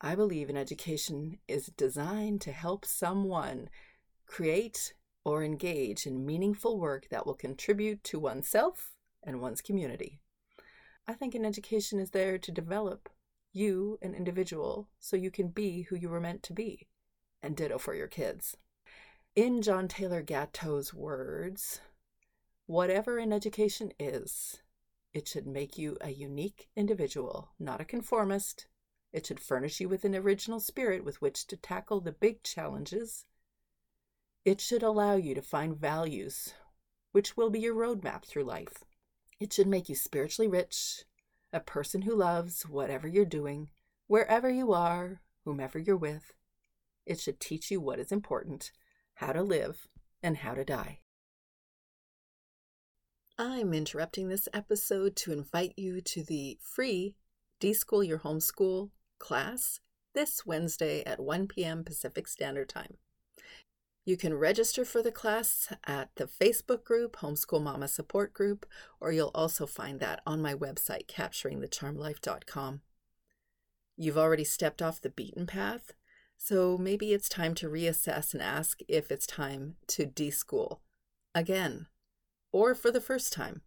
I 0.01 0.15
believe 0.15 0.49
an 0.49 0.57
education 0.57 1.37
is 1.47 1.67
designed 1.67 2.41
to 2.41 2.51
help 2.51 2.85
someone 2.85 3.69
create 4.25 4.95
or 5.23 5.43
engage 5.43 6.07
in 6.07 6.25
meaningful 6.25 6.79
work 6.79 7.07
that 7.11 7.27
will 7.27 7.35
contribute 7.35 8.03
to 8.05 8.19
oneself 8.19 8.95
and 9.21 9.41
one's 9.41 9.61
community. 9.61 10.21
I 11.07 11.13
think 11.13 11.35
an 11.35 11.45
education 11.45 11.99
is 11.99 12.09
there 12.09 12.39
to 12.39 12.51
develop 12.51 13.09
you, 13.53 13.99
an 14.01 14.15
individual, 14.15 14.89
so 14.99 15.15
you 15.15 15.29
can 15.29 15.49
be 15.49 15.83
who 15.83 15.95
you 15.95 16.09
were 16.09 16.19
meant 16.19 16.41
to 16.41 16.53
be, 16.53 16.87
and 17.41 17.55
ditto 17.55 17.77
for 17.77 17.93
your 17.93 18.07
kids. 18.07 18.57
In 19.35 19.61
John 19.61 19.87
Taylor 19.87 20.21
Gatto's 20.21 20.93
words, 20.93 21.81
whatever 22.65 23.17
an 23.17 23.31
education 23.31 23.91
is, 23.99 24.61
it 25.13 25.27
should 25.27 25.47
make 25.47 25.77
you 25.77 25.97
a 26.01 26.09
unique 26.09 26.69
individual, 26.75 27.49
not 27.59 27.81
a 27.81 27.85
conformist. 27.85 28.67
It 29.13 29.25
should 29.25 29.39
furnish 29.39 29.79
you 29.79 29.89
with 29.89 30.05
an 30.05 30.15
original 30.15 30.59
spirit 30.59 31.03
with 31.03 31.21
which 31.21 31.47
to 31.47 31.57
tackle 31.57 32.01
the 32.01 32.11
big 32.11 32.43
challenges 32.43 33.25
it 34.47 34.61
should 34.61 34.81
allow 34.81 35.15
you 35.17 35.35
to 35.35 35.41
find 35.41 35.75
values, 35.75 36.53
which 37.11 37.35
will 37.35 37.49
be 37.49 37.59
your 37.59 37.75
roadmap 37.75 38.23
through 38.23 38.45
life. 38.45 38.85
It 39.41 39.51
should 39.51 39.67
make 39.67 39.89
you 39.89 39.95
spiritually 39.95 40.47
rich, 40.47 41.03
a 41.51 41.59
person 41.59 42.03
who 42.03 42.15
loves 42.15 42.61
whatever 42.61 43.09
you're 43.09 43.25
doing, 43.25 43.71
wherever 44.07 44.49
you 44.49 44.71
are, 44.71 45.19
whomever 45.43 45.77
you're 45.77 45.97
with. 45.97 46.31
It 47.07 47.21
should 47.21 47.39
teach 47.39 47.71
you 47.71 47.79
what 47.79 47.99
is 47.99 48.11
important, 48.11 48.71
how 49.15 49.31
to 49.31 49.41
live, 49.41 49.87
and 50.21 50.37
how 50.37 50.53
to 50.53 50.65
die. 50.65 50.99
I'm 53.39 53.73
interrupting 53.73 54.27
this 54.27 54.49
episode 54.53 55.15
to 55.17 55.31
invite 55.31 55.73
you 55.77 56.01
to 56.01 56.23
the 56.23 56.59
free 56.61 57.15
Deschool 57.61 58.05
Your 58.05 58.19
Homeschool 58.19 58.89
class 59.19 59.79
this 60.13 60.45
Wednesday 60.45 61.01
at 61.05 61.19
1 61.19 61.47
p.m. 61.47 61.85
Pacific 61.85 62.27
Standard 62.27 62.67
Time. 62.67 62.97
You 64.03 64.17
can 64.17 64.33
register 64.33 64.83
for 64.83 65.01
the 65.01 65.11
class 65.11 65.71
at 65.85 66.09
the 66.15 66.25
Facebook 66.25 66.83
group, 66.83 67.17
Homeschool 67.17 67.61
Mama 67.61 67.87
Support 67.87 68.33
Group, 68.33 68.65
or 68.99 69.11
you'll 69.11 69.31
also 69.33 69.65
find 69.65 69.99
that 70.01 70.21
on 70.25 70.41
my 70.41 70.53
website, 70.53 71.07
capturingthecharmlife.com. 71.07 72.81
You've 73.95 74.17
already 74.17 74.43
stepped 74.43 74.81
off 74.81 75.01
the 75.01 75.09
beaten 75.09 75.45
path, 75.45 75.93
so 76.37 76.77
maybe 76.77 77.13
it's 77.13 77.27
time 77.27 77.53
to 77.55 77.69
reassess 77.69 78.33
and 78.33 78.41
ask 78.41 78.79
if 78.87 79.11
it's 79.11 79.27
time 79.27 79.75
to 79.87 80.05
deschool 80.05 80.79
again 81.33 81.87
or 82.51 82.73
for 82.73 82.91
the 82.91 83.01
first 83.01 83.33
time. 83.33 83.61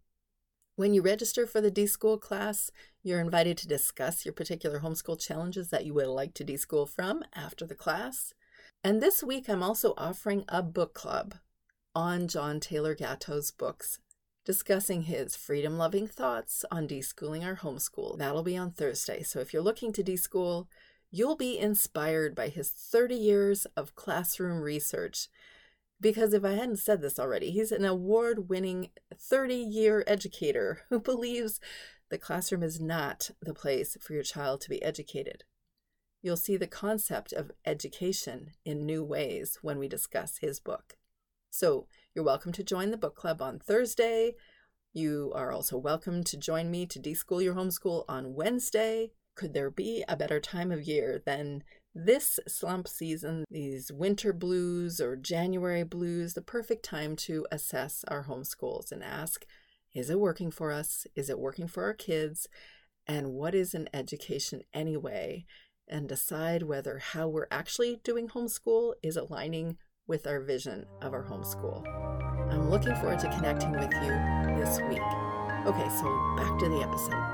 When 0.77 0.95
you 0.95 1.03
register 1.03 1.47
for 1.47 1.61
the 1.61 1.71
deschool 1.71 2.19
class, 2.19 2.71
you're 3.03 3.21
invited 3.21 3.59
to 3.59 3.69
discuss 3.69 4.25
your 4.25 4.33
particular 4.33 4.81
homeschool 4.81 5.21
challenges 5.21 5.69
that 5.71 5.85
you 5.85 5.93
would 5.95 6.07
like 6.07 6.33
to 6.35 6.45
deschool 6.45 6.89
from 6.89 7.23
after 7.35 7.67
the 7.67 7.75
class. 7.75 8.33
And 8.83 9.03
this 9.03 9.23
week, 9.23 9.49
I'm 9.49 9.62
also 9.62 9.93
offering 9.99 10.45
a 10.49 10.62
book 10.62 10.95
club 10.95 11.35
on 11.95 12.29
John 12.29 12.61
Taylor 12.61 12.95
Gatto's 12.95 13.50
books, 13.50 13.99
discussing 14.47 15.03
his 15.03 15.37
freedom 15.37 15.77
loving 15.77 16.07
thoughts 16.07 16.65
on 16.71 16.89
deschooling 16.89 17.45
our 17.45 17.57
homeschool. 17.57 18.17
That'll 18.17 18.43
be 18.43 18.57
on 18.57 18.71
Thursday. 18.71 19.23
So 19.23 19.41
if 19.41 19.53
you're 19.53 19.62
looking 19.62 19.93
to 19.93 20.03
deschool, 20.03 20.67
you'll 21.11 21.37
be 21.37 21.59
inspired 21.59 22.35
by 22.35 22.49
his 22.49 22.71
30 22.71 23.14
years 23.14 23.67
of 23.76 23.95
classroom 23.95 24.61
research. 24.61 25.29
Because 26.00 26.33
if 26.33 26.45
I 26.45 26.52
hadn't 26.52 26.79
said 26.79 27.02
this 27.02 27.19
already, 27.19 27.50
he's 27.50 27.73
an 27.73 27.85
award 27.85 28.49
winning 28.49 28.90
30 29.14 29.55
year 29.55 30.02
educator 30.07 30.83
who 30.88 30.99
believes 31.00 31.61
the 32.11 32.19
classroom 32.19 32.62
is 32.62 32.81
not 32.81 33.31
the 33.40 33.55
place 33.55 33.97
for 34.00 34.14
your 34.14 34.23
child 34.23 34.61
to 34.62 34.71
be 34.71 34.83
educated. 34.83 35.45
You'll 36.23 36.37
see 36.37 36.57
the 36.57 36.67
concept 36.67 37.33
of 37.33 37.52
education 37.64 38.52
in 38.64 38.85
new 38.85 39.05
ways 39.05 39.59
when 39.62 39.79
we 39.79 39.88
discuss 39.88 40.38
his 40.38 40.61
book. 40.61 40.97
So, 41.50 41.87
you're 42.14 42.25
welcome 42.25 42.52
to 42.52 42.64
join 42.64 42.90
the 42.90 42.97
book 42.97 43.17
club 43.17 43.40
on 43.40 43.59
Thursday. 43.59 44.35
You 44.93 45.33
are 45.35 45.52
also 45.52 45.79
welcome 45.79 46.25
to 46.25 46.37
join 46.37 46.71
me 46.71 46.85
to 46.87 46.99
deschool 46.99 47.43
your 47.43 47.55
homeschool 47.55 48.05
on 48.09 48.35
Wednesday. 48.35 49.12
Could 49.40 49.54
there 49.54 49.70
be 49.70 50.04
a 50.06 50.18
better 50.18 50.38
time 50.38 50.70
of 50.70 50.82
year 50.82 51.23
than 51.25 51.64
this 51.94 52.38
slump 52.47 52.87
season, 52.87 53.47
these 53.50 53.90
winter 53.90 54.35
blues 54.35 55.00
or 55.00 55.16
January 55.16 55.82
blues, 55.82 56.35
the 56.35 56.42
perfect 56.42 56.85
time 56.85 57.16
to 57.16 57.47
assess 57.50 58.04
our 58.09 58.25
homeschools 58.25 58.92
and 58.92 59.02
ask 59.02 59.47
is 59.94 60.11
it 60.11 60.20
working 60.20 60.50
for 60.50 60.70
us? 60.70 61.06
Is 61.16 61.30
it 61.30 61.38
working 61.38 61.68
for 61.68 61.85
our 61.85 61.94
kids? 61.94 62.49
And 63.06 63.32
what 63.32 63.54
is 63.54 63.73
an 63.73 63.88
education 63.94 64.61
anyway? 64.75 65.47
and 65.88 66.09
decide 66.09 66.62
whether 66.62 66.99
how 66.99 67.26
we're 67.26 67.49
actually 67.50 68.00
doing 68.04 68.28
homeschool 68.28 68.92
is 69.02 69.16
aligning 69.16 69.76
with 70.06 70.25
our 70.25 70.40
vision 70.40 70.87
of 71.02 71.12
our 71.12 71.25
homeschool. 71.25 71.85
I'm 72.52 72.70
looking 72.70 72.94
forward 72.94 73.18
to 73.18 73.30
connecting 73.30 73.73
with 73.73 73.92
you 73.94 74.54
this 74.56 74.80
week. 74.82 75.02
Okay, 75.66 75.88
so 75.99 76.35
back 76.37 76.56
to 76.61 76.68
the 76.68 76.87
episode. 76.87 77.29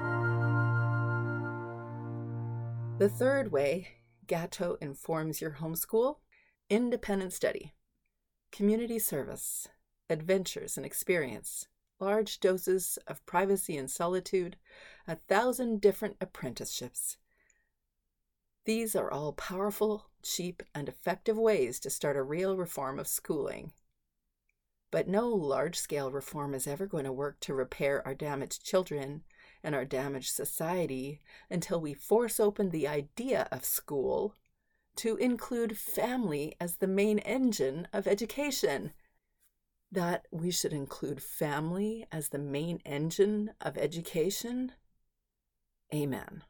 The 2.98 3.08
third 3.08 3.52
way 3.52 3.88
Gatto 4.26 4.76
informs 4.80 5.40
your 5.40 5.52
homeschool 5.52 6.16
independent 6.68 7.32
study, 7.32 7.74
community 8.50 8.98
service, 8.98 9.68
adventures 10.10 10.76
and 10.76 10.84
experience, 10.84 11.66
large 12.00 12.40
doses 12.40 12.98
of 13.06 13.24
privacy 13.26 13.76
and 13.76 13.90
solitude, 13.90 14.56
a 15.06 15.16
thousand 15.28 15.80
different 15.80 16.16
apprenticeships 16.20 17.18
these 18.66 18.96
are 18.96 19.08
all 19.12 19.32
powerful, 19.32 20.10
cheap, 20.24 20.60
and 20.74 20.88
effective 20.88 21.38
ways 21.38 21.78
to 21.78 21.88
start 21.88 22.16
a 22.16 22.22
real 22.22 22.56
reform 22.56 22.98
of 22.98 23.06
schooling. 23.06 23.72
But 24.90 25.06
no 25.06 25.28
large 25.28 25.78
scale 25.78 26.10
reform 26.10 26.52
is 26.52 26.66
ever 26.66 26.86
going 26.86 27.04
to 27.04 27.12
work 27.12 27.38
to 27.40 27.54
repair 27.54 28.04
our 28.04 28.14
damaged 28.14 28.64
children 28.64 29.22
and 29.66 29.74
our 29.74 29.84
damaged 29.84 30.32
society 30.32 31.20
until 31.50 31.80
we 31.80 31.92
force 31.92 32.38
open 32.38 32.70
the 32.70 32.86
idea 32.86 33.48
of 33.50 33.64
school 33.64 34.32
to 34.94 35.16
include 35.16 35.76
family 35.76 36.54
as 36.60 36.76
the 36.76 36.86
main 36.86 37.18
engine 37.18 37.88
of 37.92 38.06
education. 38.06 38.92
That 39.90 40.26
we 40.30 40.52
should 40.52 40.72
include 40.72 41.20
family 41.20 42.06
as 42.12 42.28
the 42.28 42.38
main 42.38 42.80
engine 42.86 43.50
of 43.60 43.76
education? 43.76 44.72
Amen. 45.92 46.44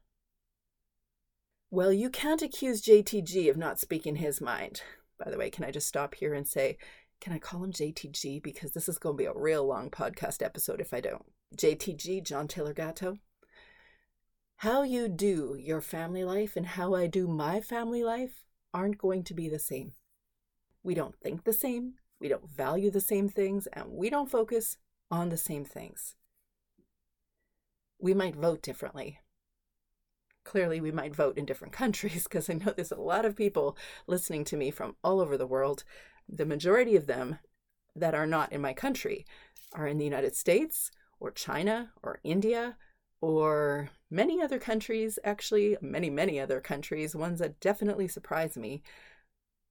Well, 1.71 1.93
you 1.93 2.11
can't 2.11 2.43
accuse 2.43 2.83
JTG 2.83 3.49
of 3.49 3.57
not 3.57 3.81
speaking 3.81 4.17
his 4.17 4.43
mind. 4.43 4.83
By 5.19 5.31
the 5.31 5.39
way, 5.39 5.49
can 5.49 5.65
I 5.65 5.71
just 5.71 5.89
stop 5.89 6.15
here 6.15 6.35
and 6.35 6.47
say, 6.47 6.77
can 7.21 7.33
I 7.33 7.39
call 7.39 7.65
him 7.65 7.73
JTG? 7.73 8.43
Because 8.43 8.73
this 8.73 8.91
is 8.91 8.99
going 8.99 9.17
to 9.17 9.23
be 9.23 9.27
a 9.27 9.35
real 9.35 9.67
long 9.67 9.91
podcast 9.91 10.43
episode 10.43 10.83
if 10.83 10.93
I 10.93 11.01
don't. 11.01 11.25
JTG, 11.55 12.23
John 12.23 12.49
Taylor 12.49 12.75
Gatto. 12.75 13.19
How 14.57 14.83
you 14.83 15.09
do 15.09 15.57
your 15.59 15.81
family 15.81 16.25
life 16.25 16.57
and 16.57 16.67
how 16.67 16.95
I 16.95 17.07
do 17.07 17.29
my 17.29 17.61
family 17.61 18.03
life 18.03 18.45
aren't 18.73 18.99
going 18.99 19.23
to 19.25 19.35
be 19.35 19.49
the 19.49 19.59
same. 19.59 19.93
We 20.83 20.95
don't 20.95 21.15
think 21.15 21.45
the 21.45 21.53
same, 21.53 21.95
we 22.21 22.29
don't 22.29 22.49
value 22.49 22.91
the 22.91 23.01
same 23.01 23.29
things, 23.29 23.67
and 23.73 23.91
we 23.91 24.11
don't 24.11 24.31
focus 24.31 24.79
on 25.11 25.29
the 25.29 25.37
same 25.37 25.65
things. 25.65 26.15
We 27.99 28.15
might 28.15 28.37
vote 28.37 28.63
differently. 28.63 29.21
Clearly, 30.45 30.81
we 30.81 30.93
might 30.93 31.15
vote 31.15 31.39
in 31.39 31.45
different 31.45 31.73
countries 31.73 32.25
because 32.25 32.49
I 32.49 32.55
know 32.55 32.73
there's 32.73 32.93
a 32.93 32.97
lot 32.97 33.25
of 33.25 33.37
people 33.37 33.77
listening 34.07 34.45
to 34.45 34.57
me 34.57 34.71
from 34.71 34.97
all 35.03 35.21
over 35.21 35.37
the 35.37 35.47
world. 35.47 35.85
The 36.29 36.47
majority 36.47 36.97
of 36.97 37.07
them 37.07 37.39
that 37.95 38.15
are 38.15 38.27
not 38.27 38.53
in 38.53 38.61
my 38.61 38.73
country 38.73 39.27
are 39.73 39.87
in 39.87 39.99
the 39.99 40.05
United 40.05 40.37
States 40.37 40.91
or 41.21 41.31
China 41.31 41.93
or 42.03 42.21
India 42.25 42.77
or 43.21 43.91
many 44.11 44.41
other 44.41 44.59
countries, 44.59 45.19
actually, 45.25 45.77
many, 45.81 46.11
many 46.11 46.39
other 46.39 46.61
countries, 46.61 47.17
ones 47.17 47.39
that 47.41 47.61
definitely 47.61 48.09
surprise 48.09 48.57
me, 48.57 48.83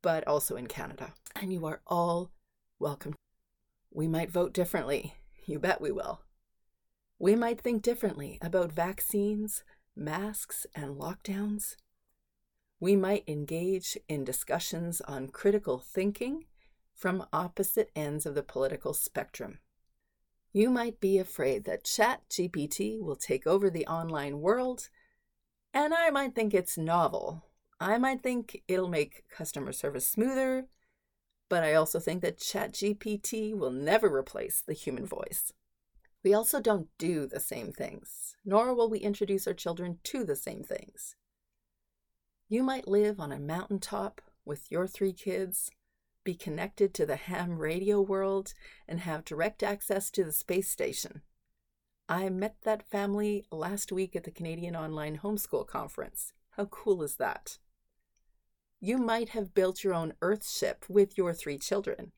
but 0.02 0.28
also 0.28 0.56
in 0.56 0.68
Canada. 0.68 1.14
And 1.36 1.54
you 1.54 1.66
are 1.66 1.82
all 1.88 2.32
welcome. 2.80 3.16
We 3.92 4.08
might 4.08 4.32
vote 4.32 4.54
differently. 4.54 5.16
You 5.46 5.60
bet 5.60 5.80
we 5.80 5.92
will. 5.92 6.22
We 7.18 7.36
might 7.36 7.62
think 7.62 7.82
differently 7.82 8.38
about 8.42 8.72
vaccines, 8.72 9.64
masks, 9.96 10.66
and 10.76 10.98
lockdowns. 10.98 11.76
We 12.80 12.96
might 12.96 13.24
engage 13.28 13.98
in 14.10 14.26
discussions 14.26 15.00
on 15.02 15.30
critical 15.30 15.80
thinking 15.80 16.46
from 16.94 17.26
opposite 17.32 17.90
ends 17.96 18.26
of 18.26 18.36
the 18.36 18.44
political 18.44 18.94
spectrum. 18.94 19.60
You 20.56 20.70
might 20.70 21.02
be 21.02 21.18
afraid 21.18 21.66
that 21.66 21.84
ChatGPT 21.84 23.02
will 23.02 23.18
take 23.18 23.46
over 23.46 23.70
the 23.70 23.86
online 23.88 24.40
world, 24.40 24.88
and 25.74 25.94
I 25.94 26.10
might 26.12 26.34
think 26.34 26.54
it's 26.54 26.78
novel. 26.78 27.44
I 27.78 27.98
might 27.98 28.24
think 28.24 28.64
it'll 28.66 28.88
make 28.88 29.28
customer 29.30 29.74
service 29.74 30.08
smoother, 30.08 30.68
but 31.50 31.66
I 31.66 31.74
also 31.74 32.00
think 32.00 32.22
that 32.22 32.40
ChatGPT 32.40 33.54
will 33.54 33.70
never 33.70 34.08
replace 34.08 34.64
the 34.66 34.72
human 34.72 35.06
voice. 35.06 35.52
We 36.24 36.34
also 36.34 36.62
don't 36.62 36.88
do 36.98 37.28
the 37.28 37.42
same 37.42 37.74
things, 37.74 38.38
nor 38.46 38.74
will 38.74 38.90
we 38.90 39.00
introduce 39.00 39.48
our 39.48 39.54
children 39.54 40.00
to 40.06 40.24
the 40.24 40.38
same 40.38 40.64
things. 40.64 41.18
You 42.48 42.64
might 42.64 42.88
live 42.88 43.20
on 43.20 43.34
a 43.34 43.40
mountaintop 43.40 44.22
with 44.46 44.72
your 44.72 44.88
three 44.88 45.12
kids 45.12 45.70
be 46.26 46.36
connected 46.36 46.94
to 46.94 47.06
the 47.06 47.16
ham 47.16 47.58
radio 47.58 48.02
world, 48.02 48.54
and 48.86 49.00
have 49.00 49.24
direct 49.24 49.64
access 49.64 50.12
to 50.12 50.26
the 50.26 50.34
space 50.34 50.70
station. 50.70 51.22
I 52.10 52.28
met 52.30 52.58
that 52.64 52.90
family 52.90 53.46
last 53.50 53.94
week 53.94 54.16
at 54.16 54.26
the 54.26 54.32
Canadian 54.32 54.76
Online 54.76 55.20
Homeschool 55.20 55.66
Conference. 55.66 56.34
How 56.52 56.66
cool 56.66 57.02
is 57.02 57.16
that? 57.16 57.58
You 58.80 58.98
might 58.98 59.30
have 59.30 59.54
built 59.54 59.84
your 59.84 59.94
own 59.94 60.14
Earthship 60.22 60.90
with 60.90 61.18
your 61.18 61.34
three 61.34 61.58
children. 61.58 62.12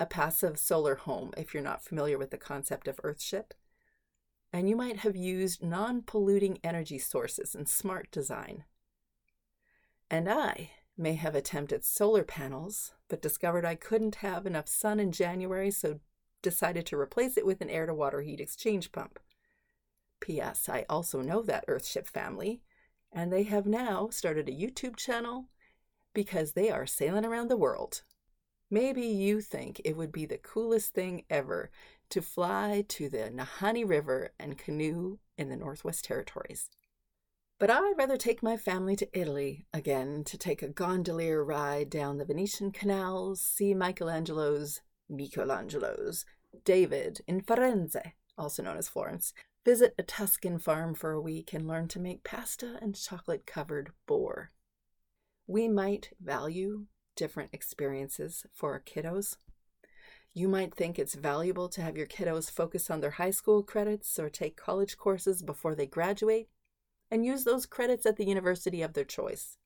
A 0.00 0.06
passive 0.06 0.58
solar 0.58 0.94
home, 0.94 1.32
if 1.36 1.52
you're 1.52 1.62
not 1.62 1.84
familiar 1.84 2.16
with 2.16 2.30
the 2.30 2.38
concept 2.38 2.88
of 2.88 3.00
Earthship. 3.02 3.52
And 4.52 4.68
you 4.68 4.76
might 4.76 4.98
have 4.98 5.16
used 5.16 5.62
non 5.62 6.02
polluting 6.02 6.58
energy 6.62 6.98
sources 6.98 7.54
and 7.54 7.68
smart 7.68 8.10
design. 8.10 8.64
And 10.10 10.28
I 10.28 10.70
may 10.96 11.14
have 11.14 11.34
attempted 11.34 11.84
solar 11.84 12.22
panels, 12.22 12.92
but 13.08 13.22
discovered 13.22 13.64
I 13.64 13.74
couldn't 13.74 14.16
have 14.16 14.46
enough 14.46 14.68
sun 14.68 15.00
in 15.00 15.12
January, 15.12 15.70
so 15.70 16.00
decided 16.42 16.86
to 16.86 16.98
replace 16.98 17.36
it 17.36 17.46
with 17.46 17.60
an 17.60 17.70
air 17.70 17.86
to 17.86 17.94
water 17.94 18.20
heat 18.20 18.40
exchange 18.40 18.92
pump. 18.92 19.18
P.S. 20.20 20.68
I 20.68 20.84
also 20.88 21.20
know 21.20 21.42
that 21.42 21.66
Earthship 21.66 22.06
family, 22.06 22.62
and 23.12 23.32
they 23.32 23.42
have 23.44 23.66
now 23.66 24.08
started 24.10 24.48
a 24.48 24.52
YouTube 24.52 24.96
channel 24.96 25.48
because 26.14 26.52
they 26.52 26.70
are 26.70 26.86
sailing 26.86 27.24
around 27.24 27.48
the 27.48 27.56
world. 27.56 28.02
Maybe 28.70 29.02
you 29.02 29.40
think 29.40 29.80
it 29.84 29.96
would 29.96 30.12
be 30.12 30.26
the 30.26 30.38
coolest 30.38 30.94
thing 30.94 31.24
ever 31.28 31.70
to 32.10 32.22
fly 32.22 32.84
to 32.88 33.08
the 33.08 33.30
Nahanni 33.30 33.84
River 33.84 34.30
and 34.38 34.58
canoe 34.58 35.18
in 35.36 35.48
the 35.48 35.56
Northwest 35.56 36.04
Territories. 36.04 36.70
But 37.64 37.70
I'd 37.70 37.94
rather 37.96 38.18
take 38.18 38.42
my 38.42 38.58
family 38.58 38.94
to 38.94 39.18
Italy 39.18 39.64
again 39.72 40.22
to 40.24 40.36
take 40.36 40.60
a 40.60 40.68
gondolier 40.68 41.42
ride 41.42 41.88
down 41.88 42.18
the 42.18 42.26
Venetian 42.26 42.72
canals, 42.72 43.40
see 43.40 43.72
Michelangelo's, 43.72 44.82
Michelangelo's, 45.08 46.26
David 46.66 47.22
in 47.26 47.40
Firenze, 47.40 48.12
also 48.36 48.62
known 48.62 48.76
as 48.76 48.90
Florence, 48.90 49.32
visit 49.64 49.94
a 49.96 50.02
Tuscan 50.02 50.58
farm 50.58 50.92
for 50.92 51.12
a 51.12 51.20
week, 51.22 51.54
and 51.54 51.66
learn 51.66 51.88
to 51.88 51.98
make 51.98 52.22
pasta 52.22 52.78
and 52.82 52.94
chocolate 52.94 53.46
covered 53.46 53.92
boar. 54.06 54.50
We 55.46 55.66
might 55.66 56.10
value 56.20 56.84
different 57.16 57.54
experiences 57.54 58.44
for 58.52 58.72
our 58.72 58.80
kiddos. 58.80 59.38
You 60.34 60.48
might 60.48 60.74
think 60.74 60.98
it's 60.98 61.14
valuable 61.14 61.70
to 61.70 61.80
have 61.80 61.96
your 61.96 62.08
kiddos 62.08 62.50
focus 62.50 62.90
on 62.90 63.00
their 63.00 63.12
high 63.12 63.30
school 63.30 63.62
credits 63.62 64.18
or 64.18 64.28
take 64.28 64.54
college 64.54 64.98
courses 64.98 65.40
before 65.40 65.74
they 65.74 65.86
graduate 65.86 66.50
and 67.14 67.24
use 67.24 67.44
those 67.44 67.64
credits 67.64 68.04
at 68.06 68.16
the 68.16 68.26
university 68.26 68.82
of 68.82 68.94
their 68.94 69.04
choice. 69.04 69.56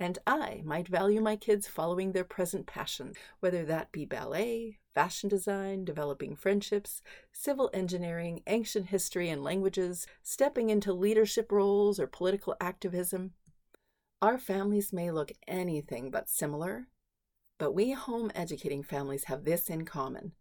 And 0.00 0.18
I 0.26 0.62
might 0.64 0.88
value 0.88 1.20
my 1.20 1.36
kids 1.36 1.68
following 1.68 2.12
their 2.12 2.24
present 2.24 2.66
passions, 2.66 3.18
whether 3.40 3.62
that 3.66 3.92
be 3.92 4.06
ballet, 4.06 4.78
fashion 4.94 5.28
design, 5.28 5.84
developing 5.84 6.34
friendships, 6.34 7.02
civil 7.30 7.68
engineering, 7.74 8.42
ancient 8.46 8.86
history 8.86 9.28
and 9.28 9.44
languages, 9.44 10.06
stepping 10.22 10.70
into 10.70 10.94
leadership 10.94 11.52
roles, 11.52 12.00
or 12.00 12.06
political 12.06 12.56
activism. 12.58 13.32
Our 14.22 14.38
families 14.38 14.94
may 14.94 15.10
look 15.10 15.32
anything 15.46 16.10
but 16.10 16.30
similar, 16.30 16.86
but 17.58 17.74
we 17.74 17.92
home 17.92 18.32
educating 18.34 18.82
families 18.82 19.24
have 19.24 19.44
this 19.44 19.68
in 19.68 19.84
common 19.84 20.32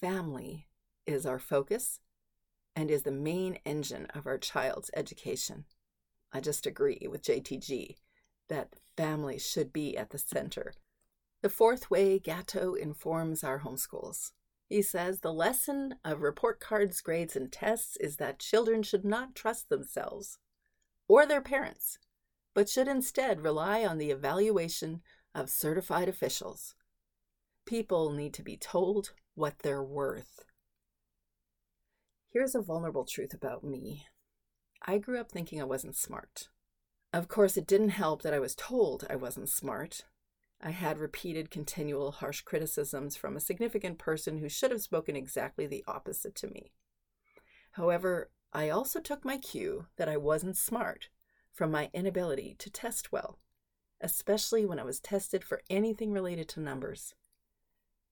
family 0.00 0.66
is 1.06 1.26
our 1.26 1.38
focus 1.38 2.00
and 2.80 2.90
is 2.90 3.02
the 3.02 3.12
main 3.12 3.58
engine 3.66 4.06
of 4.14 4.26
our 4.26 4.38
child's 4.38 4.90
education. 4.96 5.66
I 6.32 6.40
just 6.40 6.66
agree 6.66 7.06
with 7.10 7.22
JTG 7.22 7.96
that 8.48 8.72
family 8.96 9.38
should 9.38 9.70
be 9.70 9.98
at 9.98 10.08
the 10.08 10.18
center. 10.18 10.72
The 11.42 11.50
fourth 11.50 11.90
way 11.90 12.18
Gatto 12.18 12.72
informs 12.72 13.44
our 13.44 13.60
homeschools. 13.60 14.30
He 14.70 14.80
says 14.80 15.20
the 15.20 15.30
lesson 15.30 15.96
of 16.06 16.22
report 16.22 16.58
cards, 16.58 17.02
grades, 17.02 17.36
and 17.36 17.52
tests 17.52 17.98
is 17.98 18.16
that 18.16 18.38
children 18.38 18.82
should 18.82 19.04
not 19.04 19.34
trust 19.34 19.68
themselves 19.68 20.38
or 21.06 21.26
their 21.26 21.42
parents, 21.42 21.98
but 22.54 22.70
should 22.70 22.88
instead 22.88 23.42
rely 23.42 23.84
on 23.84 23.98
the 23.98 24.10
evaluation 24.10 25.02
of 25.34 25.50
certified 25.50 26.08
officials. 26.08 26.74
People 27.66 28.10
need 28.10 28.32
to 28.32 28.42
be 28.42 28.56
told 28.56 29.12
what 29.34 29.58
they're 29.58 29.82
worth. 29.82 30.46
Here's 32.32 32.54
a 32.54 32.60
vulnerable 32.60 33.04
truth 33.04 33.34
about 33.34 33.64
me 33.64 34.06
I 34.80 34.98
grew 34.98 35.18
up 35.18 35.32
thinking 35.32 35.60
I 35.60 35.64
wasn't 35.64 35.96
smart. 35.96 36.48
Of 37.12 37.26
course, 37.26 37.56
it 37.56 37.66
didn't 37.66 37.88
help 37.88 38.22
that 38.22 38.32
I 38.32 38.38
was 38.38 38.54
told 38.54 39.04
I 39.10 39.16
wasn't 39.16 39.48
smart. 39.48 40.04
I 40.60 40.70
had 40.70 40.98
repeated, 40.98 41.50
continual, 41.50 42.12
harsh 42.12 42.42
criticisms 42.42 43.16
from 43.16 43.36
a 43.36 43.40
significant 43.40 43.98
person 43.98 44.38
who 44.38 44.48
should 44.48 44.70
have 44.70 44.80
spoken 44.80 45.16
exactly 45.16 45.66
the 45.66 45.82
opposite 45.88 46.36
to 46.36 46.46
me. 46.46 46.70
However, 47.72 48.30
I 48.52 48.68
also 48.70 49.00
took 49.00 49.24
my 49.24 49.36
cue 49.36 49.86
that 49.96 50.08
I 50.08 50.16
wasn't 50.16 50.56
smart 50.56 51.08
from 51.52 51.72
my 51.72 51.90
inability 51.92 52.54
to 52.60 52.70
test 52.70 53.10
well, 53.10 53.40
especially 54.00 54.64
when 54.64 54.78
I 54.78 54.84
was 54.84 55.00
tested 55.00 55.42
for 55.42 55.62
anything 55.68 56.12
related 56.12 56.48
to 56.50 56.60
numbers. 56.60 57.12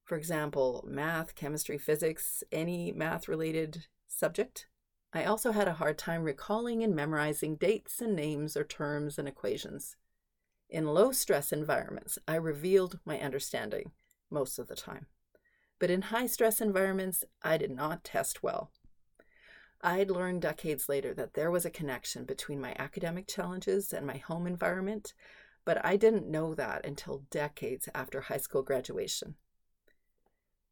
For 0.02 0.18
example, 0.18 0.85
math, 0.88 1.37
chemistry, 1.37 1.78
physics, 1.78 2.42
any 2.50 2.90
math 2.90 3.28
related 3.28 3.87
subject. 4.08 4.66
I 5.12 5.24
also 5.24 5.52
had 5.52 5.68
a 5.68 5.74
hard 5.74 5.98
time 5.98 6.22
recalling 6.22 6.82
and 6.82 6.94
memorizing 6.94 7.56
dates 7.56 8.00
and 8.00 8.14
names 8.14 8.56
or 8.56 8.64
terms 8.64 9.18
and 9.18 9.28
equations. 9.28 9.96
In 10.68 10.88
low 10.88 11.12
stress 11.12 11.52
environments, 11.52 12.18
I 12.26 12.34
revealed 12.36 12.98
my 13.04 13.18
understanding 13.20 13.92
most 14.30 14.58
of 14.58 14.68
the 14.68 14.76
time. 14.76 15.06
But 15.78 15.90
in 15.90 16.02
high 16.02 16.26
stress 16.26 16.60
environments, 16.60 17.24
I 17.42 17.56
did 17.56 17.70
not 17.70 18.04
test 18.04 18.42
well. 18.42 18.70
I'd 19.80 20.10
learned 20.10 20.42
decades 20.42 20.88
later 20.88 21.14
that 21.14 21.34
there 21.34 21.50
was 21.50 21.64
a 21.64 21.70
connection 21.70 22.24
between 22.24 22.60
my 22.60 22.74
academic 22.78 23.28
challenges 23.28 23.92
and 23.92 24.04
my 24.04 24.16
home 24.16 24.46
environment, 24.46 25.14
but 25.64 25.84
I 25.84 25.96
didn't 25.96 26.26
know 26.26 26.54
that 26.54 26.84
until 26.84 27.24
decades 27.30 27.88
after 27.94 28.22
high 28.22 28.38
school 28.38 28.62
graduation. 28.62 29.36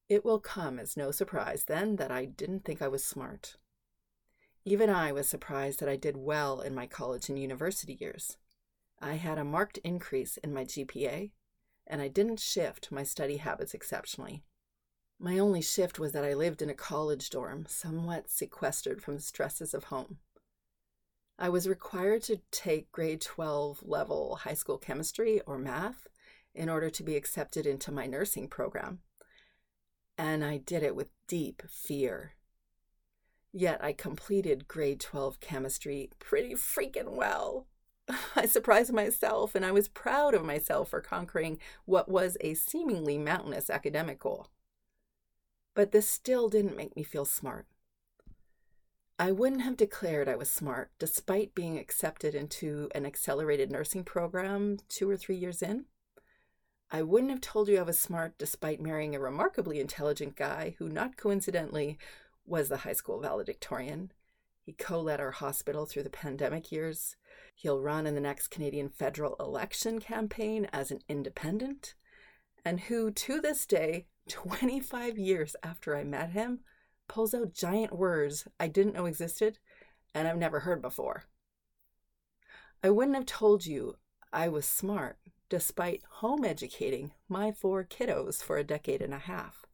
It 0.09 0.25
will 0.25 0.39
come 0.39 0.79
as 0.79 0.97
no 0.97 1.11
surprise 1.11 1.65
then 1.65 1.97
that 1.97 2.13
I 2.13 2.27
didn't 2.27 2.65
think 2.65 2.81
I 2.81 2.89
was 2.89 3.05
smart. 3.05 3.57
Even 4.65 4.89
I 4.89 5.13
was 5.13 5.29
surprised 5.29 5.81
that 5.81 5.89
I 5.89 5.97
did 5.97 6.17
well 6.17 6.61
in 6.61 6.75
my 6.75 6.87
college 6.87 7.29
and 7.29 7.39
university 7.39 7.97
years. 8.01 8.37
I 9.01 9.15
had 9.15 9.39
a 9.39 9.45
marked 9.45 9.79
increase 9.79 10.37
in 10.39 10.55
my 10.55 10.65
GPA, 10.65 11.33
and 11.87 12.01
I 12.01 12.09
didn't 12.09 12.41
shift 12.41 12.93
my 12.93 13.03
study 13.03 13.39
habits 13.39 13.75
exceptionally. 13.75 14.43
My 15.19 15.39
only 15.39 15.63
shift 15.63 15.99
was 15.99 16.13
that 16.13 16.25
I 16.25 16.35
lived 16.35 16.63
in 16.63 16.71
a 16.71 16.75
college 16.75 17.31
dorm, 17.31 17.67
somewhat 17.69 18.31
sequestered 18.31 19.03
from 19.03 19.17
the 19.17 19.23
stresses 19.23 19.75
of 19.75 19.85
home. 19.85 20.19
I 21.39 21.49
was 21.49 21.69
required 21.69 22.23
to 22.25 22.41
take 22.51 22.93
grade 22.93 23.21
12 23.21 23.83
level 23.83 24.37
high 24.37 24.55
school 24.55 24.79
chemistry 24.79 25.41
or 25.43 25.59
math 25.59 26.07
in 26.55 26.69
order 26.69 26.91
to 26.91 27.03
be 27.03 27.17
accepted 27.17 27.67
into 27.67 27.93
my 27.93 28.07
nursing 28.07 28.49
program. 28.49 29.01
And 30.19 30.45
I 30.45 30.59
did 30.59 30.83
it 30.83 30.97
with 30.97 31.11
deep 31.27 31.63
fear. 31.69 32.33
Yet 33.53 33.83
I 33.83 33.93
completed 33.93 34.69
grade 34.69 35.01
12 35.01 35.41
chemistry 35.41 36.11
pretty 36.19 36.55
freaking 36.55 37.17
well. 37.17 37.67
I 38.37 38.47
surprised 38.47 38.93
myself 38.93 39.55
and 39.55 39.65
I 39.65 39.73
was 39.73 39.89
proud 39.89 40.35
of 40.35 40.45
myself 40.45 40.91
for 40.91 41.01
conquering 41.01 41.59
what 41.85 42.09
was 42.09 42.37
a 42.41 42.55
seemingly 42.55 43.19
mountainous 43.19 43.71
academic 43.71 44.21
goal. 44.21 44.49
But 45.75 45.93
this 45.93 46.09
still 46.09 46.49
didn't 46.49 46.77
make 46.77 46.97
me 46.97 47.03
feel 47.03 47.25
smart. 47.25 47.67
I 49.19 49.33
wouldn't 49.33 49.63
have 49.63 49.79
declared 49.79 50.29
I 50.29 50.37
was 50.37 50.51
smart 50.51 50.91
despite 50.99 51.55
being 51.55 51.79
accepted 51.79 52.35
into 52.35 52.91
an 52.95 53.07
accelerated 53.07 53.71
nursing 53.71 54.05
program 54.05 54.79
two 54.89 55.09
or 55.09 55.17
three 55.17 55.37
years 55.37 55.63
in. 55.63 55.87
I 56.91 57.03
wouldn't 57.03 57.31
have 57.31 57.41
told 57.41 57.69
you 57.69 57.79
I 57.79 57.83
was 57.83 57.99
smart 57.99 58.39
despite 58.39 58.81
marrying 58.81 59.15
a 59.15 59.21
remarkably 59.21 59.81
intelligent 59.81 60.37
guy 60.37 60.77
who, 60.79 60.89
not 60.89 61.17
coincidentally, 61.17 61.99
was 62.45 62.69
the 62.69 62.79
high 62.79 62.93
school 62.93 63.21
valedictorian. 63.21 64.13
He 64.63 64.73
co 64.73 65.01
led 65.01 65.21
our 65.21 65.33
hospital 65.33 65.87
through 65.87 66.05
the 66.05 66.11
pandemic 66.11 66.71
years. 66.71 67.17
He'll 67.55 67.81
run 67.81 68.07
in 68.07 68.15
the 68.15 68.21
next 68.21 68.49
Canadian 68.49 68.89
federal 68.89 69.35
election 69.37 70.01
campaign 70.01 70.69
as 70.73 70.91
an 70.91 71.01
independent, 71.09 71.95
and 72.65 72.81
who, 72.81 73.11
to 73.11 73.41
this 73.41 73.67
day, 73.67 74.07
25 74.29 75.19
years 75.19 75.57
after 75.63 75.97
I 75.97 76.05
met 76.05 76.31
him, 76.31 76.61
pulls 77.09 77.35
out 77.35 77.53
giant 77.53 77.97
words 77.97 78.47
I 78.59 78.69
didn't 78.69 78.95
know 78.95 79.07
existed 79.07 79.59
and 80.15 80.27
I've 80.27 80.39
never 80.39 80.61
heard 80.61 80.81
before. 80.81 81.27
I 82.83 82.91
wouldn't 82.91 83.17
have 83.17 83.27
told 83.27 83.67
you 83.67 83.97
I 84.33 84.49
was 84.49 84.65
smart 84.65 85.19
despite 85.49 86.03
home 86.21 86.45
educating 86.45 87.13
my 87.29 87.53
four 87.53 87.85
kiddos 87.85 88.43
for 88.43 88.59
a 88.59 88.65
decade 88.65 89.03
and 89.03 89.15
a 89.15 89.19
half. 89.19 89.67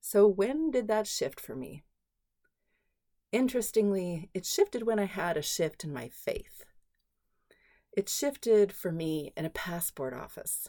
So, 0.00 0.26
when 0.26 0.70
did 0.70 0.86
that 0.88 1.06
shift 1.06 1.40
for 1.40 1.56
me? 1.56 1.82
Interestingly, 3.32 4.30
it 4.32 4.46
shifted 4.46 4.84
when 4.84 4.98
I 4.98 5.06
had 5.06 5.36
a 5.36 5.42
shift 5.42 5.82
in 5.82 5.92
my 5.92 6.08
faith. 6.08 6.64
It 7.96 8.08
shifted 8.08 8.72
for 8.72 8.92
me 8.92 9.32
in 9.36 9.44
a 9.44 9.50
passport 9.50 10.14
office. 10.14 10.68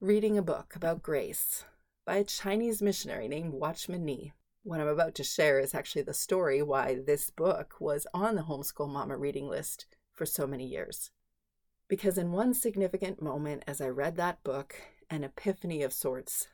Reading 0.00 0.36
a 0.36 0.42
book 0.42 0.74
about 0.74 1.02
grace 1.02 1.64
by 2.04 2.16
a 2.16 2.24
Chinese 2.24 2.82
missionary 2.82 3.28
named 3.28 3.52
Watchman 3.52 4.04
Nee. 4.04 4.32
What 4.62 4.80
I'm 4.80 4.88
about 4.88 5.14
to 5.14 5.24
share 5.24 5.58
is 5.60 5.74
actually 5.74 6.02
the 6.02 6.12
story 6.12 6.62
why 6.62 6.98
this 7.06 7.30
book 7.30 7.76
was 7.80 8.06
on 8.12 8.34
the 8.34 8.42
Homeschool 8.42 8.88
Mama 8.90 9.16
reading 9.16 9.48
list 9.48 9.86
for 10.12 10.26
so 10.26 10.46
many 10.46 10.66
years. 10.66 11.10
Because 11.90 12.16
in 12.16 12.30
one 12.30 12.54
significant 12.54 13.20
moment, 13.20 13.64
as 13.66 13.80
I 13.80 13.88
read 13.88 14.14
that 14.14 14.44
book, 14.44 14.76
an 15.10 15.24
epiphany 15.24 15.82
of 15.82 15.92
sorts, 15.92 16.46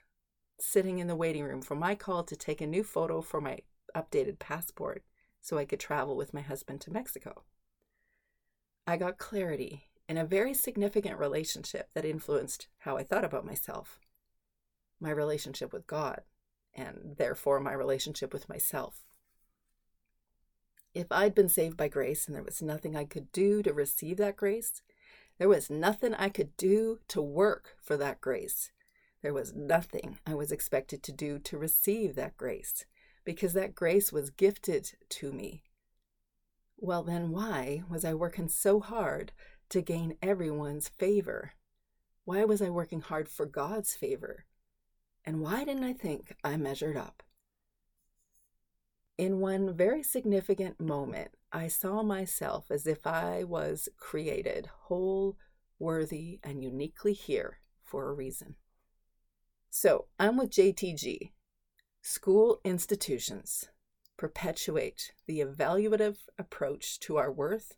sitting 0.59 0.99
in 0.99 1.09
the 1.09 1.15
waiting 1.15 1.45
room 1.45 1.61
for 1.61 1.75
my 1.75 1.95
call 1.95 2.25
to 2.25 2.35
take 2.35 2.63
a 2.63 2.67
new 2.67 2.83
photo 2.83 3.21
for 3.21 3.39
my 3.39 3.59
updated 3.95 4.39
passport 4.39 5.05
so 5.43 5.59
I 5.59 5.67
could 5.67 5.79
travel 5.79 6.17
with 6.17 6.33
my 6.33 6.41
husband 6.41 6.81
to 6.81 6.91
Mexico. 6.91 7.43
I 8.87 8.97
got 8.97 9.19
clarity 9.19 9.85
in 10.09 10.17
a 10.17 10.25
very 10.25 10.55
significant 10.55 11.19
relationship 11.19 11.91
that 11.93 12.07
influenced 12.07 12.69
how 12.79 12.97
I 12.97 13.03
thought 13.05 13.25
about 13.25 13.45
myself 13.45 14.01
my 14.99 15.11
relationship 15.11 15.75
with 15.75 15.87
God, 15.87 16.23
and 16.73 17.17
therefore 17.19 17.61
my 17.61 17.75
relationship 17.75 18.33
with 18.33 18.49
myself. 18.49 19.05
If 20.95 21.09
I'd 21.11 21.35
been 21.35 21.51
saved 21.51 21.77
by 21.77 21.89
grace 21.89 22.27
and 22.27 22.35
there 22.35 22.43
was 22.43 22.63
nothing 22.63 22.97
I 22.97 23.05
could 23.05 23.31
do 23.31 23.63
to 23.63 23.75
receive 23.75 24.17
that 24.17 24.39
grace, 24.39 24.81
there 25.39 25.49
was 25.49 25.71
nothing 25.71 26.15
I 26.15 26.29
could 26.29 26.57
do 26.57 27.01
to 27.09 27.21
work 27.21 27.77
for 27.83 27.97
that 27.97 28.21
grace. 28.21 28.71
There 29.23 29.35
was 29.35 29.55
nothing 29.55 30.19
I 30.27 30.35
was 30.35 30.53
expected 30.53 31.03
to 31.03 31.13
do 31.13 31.39
to 31.41 31.59
receive 31.59 32.15
that 32.15 32.37
grace, 32.37 32.85
because 33.25 33.53
that 33.55 33.75
grace 33.75 34.13
was 34.13 34.31
gifted 34.31 34.93
to 35.11 35.33
me. 35.33 35.65
Well, 36.79 37.03
then 37.03 37.31
why 37.31 37.83
was 37.91 38.05
I 38.05 38.15
working 38.15 38.49
so 38.49 38.81
hard 38.81 39.33
to 39.71 39.83
gain 39.83 40.17
everyone's 40.23 40.89
favor? 40.89 41.53
Why 42.25 42.45
was 42.45 42.63
I 42.63 42.71
working 42.71 43.01
hard 43.01 43.29
for 43.29 43.47
God's 43.47 43.95
favor? 43.95 44.45
And 45.25 45.41
why 45.41 45.65
didn't 45.65 45.85
I 45.85 45.93
think 45.93 46.37
I 46.45 46.57
measured 46.57 46.97
up? 46.97 47.23
In 49.19 49.41
one 49.41 49.75
very 49.75 50.03
significant 50.03 50.79
moment, 50.79 51.31
I 51.51 51.69
saw 51.69 52.03
myself 52.03 52.71
as 52.71 52.87
if 52.87 53.07
I 53.07 53.45
was 53.45 53.89
created 53.97 54.69
whole, 54.85 55.39
worthy, 55.79 56.39
and 56.45 56.63
uniquely 56.63 57.15
here 57.15 57.59
for 57.83 58.11
a 58.11 58.13
reason. 58.13 58.57
So 59.71 60.07
I'm 60.19 60.37
with 60.37 60.51
JTG. 60.51 61.31
School 62.03 62.61
institutions 62.63 63.69
perpetuate 64.19 65.13
the 65.27 65.41
evaluative 65.41 66.19
approach 66.39 67.01
to 67.01 67.17
our 67.17 67.33
worth, 67.33 67.73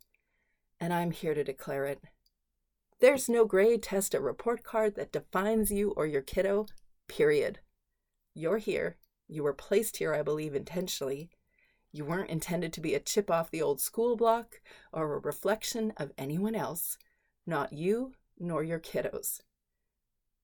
and 0.81 0.93
I'm 0.93 1.13
here 1.13 1.35
to 1.35 1.45
declare 1.45 1.87
it. 1.87 2.03
There's 3.01 3.29
no 3.29 3.45
grade, 3.45 3.85
test, 3.85 4.13
or 4.13 4.21
report 4.21 4.65
card 4.65 4.97
that 4.97 5.13
defines 5.13 5.71
you 5.71 5.93
or 5.97 6.05
your 6.05 6.23
kiddo 6.23 6.67
period. 7.07 7.61
You're 8.35 8.59
here. 8.59 8.97
You 9.29 9.43
were 9.43 9.53
placed 9.53 9.99
here, 9.99 10.15
I 10.15 10.23
believe, 10.23 10.55
intentionally. 10.55 11.31
You 11.93 12.05
weren't 12.05 12.31
intended 12.31 12.73
to 12.73 12.81
be 12.81 12.95
a 12.95 13.01
chip 13.01 13.31
off 13.31 13.51
the 13.51 13.63
old 13.63 13.81
school 13.81 14.17
block 14.17 14.61
or 14.93 15.15
a 15.15 15.19
reflection 15.19 15.93
of 15.97 16.13
anyone 16.19 16.55
else, 16.55 16.99
not 17.47 17.73
you 17.73 18.15
nor 18.39 18.63
your 18.63 18.81
kiddos. 18.81 19.41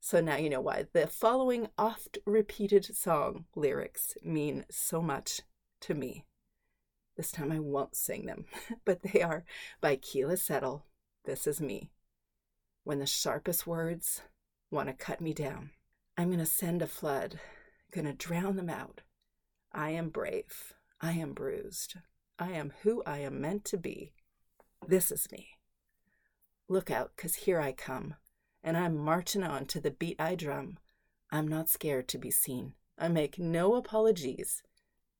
So 0.00 0.20
now 0.20 0.36
you 0.36 0.50
know 0.50 0.60
why 0.60 0.86
the 0.92 1.06
following 1.06 1.68
oft 1.78 2.18
repeated 2.26 2.84
song 2.94 3.46
lyrics 3.54 4.14
mean 4.22 4.66
so 4.70 5.00
much 5.00 5.40
to 5.80 5.94
me. 5.94 6.24
This 7.16 7.32
time 7.32 7.50
I 7.50 7.60
won't 7.60 7.96
sing 7.96 8.26
them, 8.26 8.44
but 8.84 9.02
they 9.02 9.22
are 9.22 9.44
by 9.80 9.96
Keala 9.96 10.38
Settle. 10.38 10.84
This 11.24 11.46
is 11.46 11.60
me. 11.60 11.90
When 12.82 12.98
the 12.98 13.06
sharpest 13.06 13.66
words 13.66 14.22
want 14.70 14.88
to 14.88 14.94
cut 14.94 15.20
me 15.20 15.32
down. 15.32 15.70
I'm 16.18 16.28
going 16.28 16.38
to 16.38 16.46
send 16.46 16.82
a 16.82 16.86
flood, 16.86 17.40
going 17.94 18.06
to 18.06 18.12
drown 18.12 18.56
them 18.56 18.68
out. 18.68 19.02
I 19.72 19.90
am 19.90 20.08
brave. 20.08 20.74
I 21.00 21.12
am 21.12 21.32
bruised. 21.32 21.94
I 22.38 22.50
am 22.50 22.72
who 22.82 23.02
I 23.06 23.20
am 23.20 23.40
meant 23.40 23.64
to 23.66 23.76
be. 23.76 24.12
This 24.86 25.12
is 25.12 25.30
me. 25.30 25.58
Look 26.68 26.90
out, 26.90 27.16
'cause 27.16 27.34
here 27.34 27.60
I 27.60 27.72
come, 27.72 28.16
and 28.62 28.76
I'm 28.76 28.96
marching 28.96 29.44
on 29.44 29.66
to 29.66 29.80
the 29.80 29.92
beat 29.92 30.20
I 30.20 30.34
drum. 30.34 30.78
I'm 31.30 31.46
not 31.46 31.68
scared 31.68 32.08
to 32.08 32.18
be 32.18 32.32
seen. 32.32 32.74
I 32.98 33.08
make 33.08 33.38
no 33.38 33.76
apologies. 33.76 34.62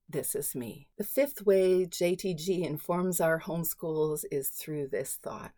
This 0.09 0.35
is 0.35 0.55
me. 0.55 0.89
The 0.97 1.05
fifth 1.05 1.47
way 1.47 1.87
JTG 1.87 2.65
informs 2.65 3.21
our 3.21 3.41
homeschools 3.41 4.25
is 4.33 4.49
through 4.49 4.89
this 4.89 5.15
thought. 5.15 5.53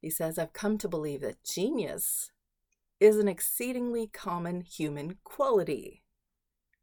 He 0.00 0.10
says, 0.10 0.38
I've 0.38 0.52
come 0.52 0.78
to 0.78 0.88
believe 0.88 1.20
that 1.22 1.42
genius 1.42 2.30
is 3.00 3.16
an 3.16 3.28
exceedingly 3.28 4.06
common 4.06 4.60
human 4.60 5.18
quality, 5.24 6.02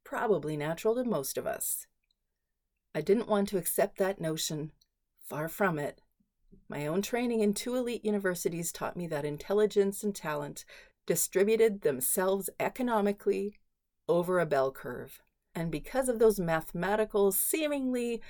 probably 0.08 0.56
natural 0.56 0.96
to 0.96 1.04
most 1.04 1.38
of 1.38 1.46
us. 1.46 1.86
I 2.96 3.02
didn't 3.02 3.28
want 3.28 3.50
to 3.50 3.58
accept 3.58 3.98
that 3.98 4.22
notion, 4.22 4.72
far 5.20 5.50
from 5.50 5.78
it. 5.78 6.02
My 6.70 6.88
own 6.88 7.02
training 7.02 7.42
in 7.42 7.54
two 7.54 7.76
elite 7.76 8.06
universities 8.06 8.72
taught 8.72 8.96
me 8.96 9.06
that 9.08 9.26
intelligence 9.26 10.04
and 10.04 10.16
talent 10.16 10.64
distributed 11.06 11.82
themselves 11.82 12.50
economically 12.58 13.60
over 14.08 14.40
a 14.40 14.46
bell 14.46 14.72
curve. 14.72 15.22
And 15.54 15.70
because 15.70 16.08
of 16.08 16.20
those 16.20 16.40
mathematical, 16.40 17.34
seemingly 17.34 18.22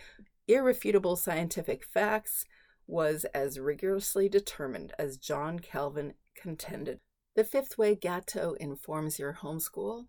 irrefutable 0.48 1.16
scientific 1.16 1.86
facts, 1.86 2.44
was 2.88 3.24
as 3.36 3.60
rigorously 3.60 4.28
determined 4.28 4.94
as 4.98 5.18
John 5.18 5.60
Calvin 5.60 6.16
contended. 6.36 7.02
The 7.36 7.44
fifth 7.44 7.78
way 7.78 7.94
Gatto 7.94 8.54
informs 8.54 9.20
your 9.20 9.34
homeschool. 9.42 10.08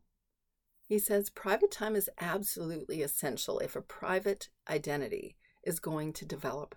He 0.89 0.99
says 0.99 1.29
private 1.29 1.71
time 1.71 1.95
is 1.95 2.09
absolutely 2.19 3.03
essential 3.03 3.59
if 3.59 3.77
a 3.77 3.83
private 3.83 4.49
identity 4.71 5.37
is 5.63 5.81
going 5.81 6.15
to 6.15 6.25
develop. 6.25 6.75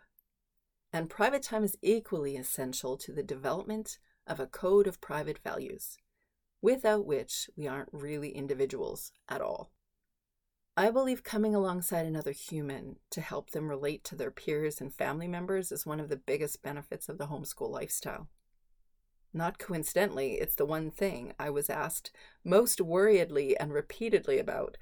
and 0.93 1.09
private 1.09 1.41
time 1.41 1.63
is 1.63 1.77
equally 1.81 2.35
essential 2.35 2.97
to 2.97 3.11
the 3.13 3.23
development 3.23 3.97
of 4.27 4.39
a 4.39 4.47
code 4.47 4.87
of 4.87 5.01
private 5.01 5.39
values, 5.39 5.97
without 6.61 7.05
which 7.05 7.49
we 7.55 7.67
aren't 7.67 7.89
really 7.91 8.29
individuals 8.35 9.11
at 9.29 9.41
all. 9.41 9.71
I 10.77 10.89
believe 10.89 11.23
coming 11.23 11.53
alongside 11.53 12.05
another 12.05 12.31
human 12.31 12.97
to 13.11 13.21
help 13.21 13.51
them 13.51 13.69
relate 13.69 14.03
to 14.05 14.15
their 14.15 14.31
peers 14.31 14.79
and 14.79 14.93
family 14.93 15.27
members 15.27 15.71
is 15.71 15.85
one 15.85 15.99
of 15.99 16.09
the 16.09 16.17
biggest 16.17 16.61
benefits 16.61 17.09
of 17.09 17.17
the 17.17 17.27
homeschool 17.27 17.69
lifestyle. 17.69 18.27
Not 19.33 19.59
coincidentally, 19.59 20.33
it's 20.33 20.55
the 20.55 20.65
one 20.65 20.91
thing 20.91 21.33
I 21.39 21.49
was 21.49 21.69
asked 21.69 22.11
most 22.43 22.81
worriedly 22.81 23.55
and 23.57 23.71
repeatedly 23.71 24.39
about. 24.39 24.77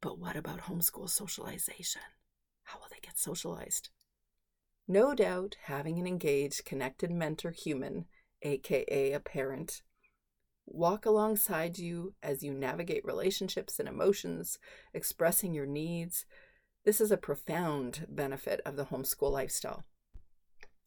But 0.00 0.18
what 0.18 0.36
about 0.36 0.62
homeschool 0.62 1.08
socialization? 1.08 2.02
How 2.64 2.78
will 2.78 2.88
they 2.90 3.00
get 3.00 3.18
socialized? 3.18 3.90
No 4.88 5.14
doubt 5.14 5.56
having 5.64 5.98
an 5.98 6.06
engaged, 6.06 6.64
connected 6.64 7.10
mentor 7.10 7.52
human, 7.52 8.06
aka 8.42 9.12
a 9.12 9.20
parent, 9.20 9.82
walk 10.66 11.06
alongside 11.06 11.78
you 11.78 12.14
as 12.22 12.42
you 12.42 12.52
navigate 12.52 13.04
relationships 13.04 13.78
and 13.78 13.88
emotions, 13.88 14.58
expressing 14.92 15.54
your 15.54 15.66
needs. 15.66 16.26
This 16.84 17.00
is 17.00 17.10
a 17.10 17.16
profound 17.16 18.06
benefit 18.08 18.60
of 18.66 18.76
the 18.76 18.86
homeschool 18.86 19.30
lifestyle. 19.30 19.84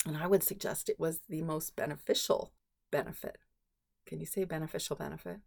And 0.05 0.17
I 0.17 0.27
would 0.27 0.43
suggest 0.43 0.89
it 0.89 0.99
was 0.99 1.21
the 1.27 1.41
most 1.41 1.75
beneficial 1.75 2.51
benefit. 2.91 3.37
Can 4.05 4.19
you 4.19 4.25
say 4.25 4.43
beneficial 4.43 4.95
benefit? 4.95 5.39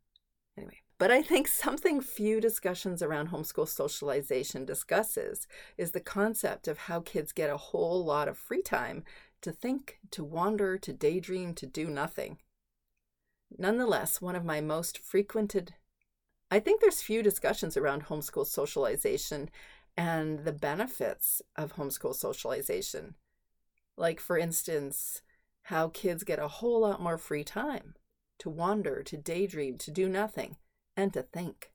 Anyway, 0.57 0.81
but 0.98 1.11
I 1.11 1.22
think 1.22 1.48
something 1.48 2.00
few 2.00 2.40
discussions 2.40 3.03
around 3.03 3.31
homeschool 3.31 3.68
socialization 3.68 4.64
discusses 4.64 5.46
is 5.79 5.92
the 5.92 6.00
concept 6.00 6.68
of 6.68 6.79
how 6.79 7.00
kids 7.00 7.33
get 7.33 7.50
a 7.50 7.57
whole 7.57 8.05
lot 8.05 8.29
of 8.29 8.37
free 8.37 8.62
time 8.62 9.05
to 9.42 9.53
think, 9.53 9.98
to 10.11 10.22
wander, 10.22 10.76
to 10.76 10.92
daydream, 10.92 11.55
to 11.55 11.66
do 11.66 11.88
nothing. 11.88 12.38
Nonetheless, 13.57 14.20
one 14.20 14.37
of 14.37 14.44
my 14.44 14.61
most 14.61 14.98
frequented 14.98 15.74
I 16.50 16.59
think 16.59 16.81
there's 16.81 17.00
few 17.00 17.22
discussions 17.22 17.76
around 17.76 18.07
homeschool 18.07 18.46
socialization 18.46 19.50
and 19.96 20.40
the 20.40 20.53
benefits 20.53 21.40
of 21.57 21.74
homeschool 21.74 22.14
socialization. 22.14 23.14
Like, 23.96 24.18
for 24.18 24.37
instance, 24.37 25.22
how 25.70 25.87
kids 25.88 26.24
get 26.24 26.40
a 26.40 26.48
whole 26.48 26.80
lot 26.80 27.00
more 27.00 27.16
free 27.16 27.44
time 27.44 27.94
to 28.40 28.50
wander, 28.50 29.04
to 29.04 29.16
daydream, 29.16 29.78
to 29.78 29.92
do 29.92 30.09
nothing, 30.09 30.56
and 30.96 31.12
to 31.12 31.22
think. 31.22 31.70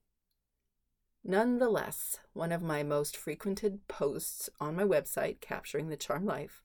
Nonetheless, 1.24 2.20
one 2.34 2.52
of 2.52 2.62
my 2.62 2.84
most 2.84 3.16
frequented 3.16 3.88
posts 3.88 4.50
on 4.60 4.76
my 4.76 4.84
website, 4.84 5.40
Capturing 5.40 5.88
the 5.88 5.96
Charm 5.96 6.26
Life, 6.26 6.62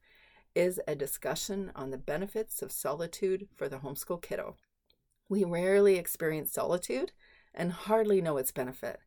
is 0.56 0.80
a 0.88 0.96
discussion 0.96 1.70
on 1.76 1.90
the 1.90 1.98
benefits 1.98 2.62
of 2.62 2.72
solitude 2.72 3.46
for 3.54 3.68
the 3.68 3.78
homeschool 3.78 4.20
kiddo. 4.20 4.56
We 5.28 5.44
rarely 5.44 5.94
experience 5.94 6.52
solitude 6.52 7.12
and 7.54 7.70
hardly 7.70 8.20
know 8.20 8.38
its 8.38 8.50
benefit. 8.50 8.98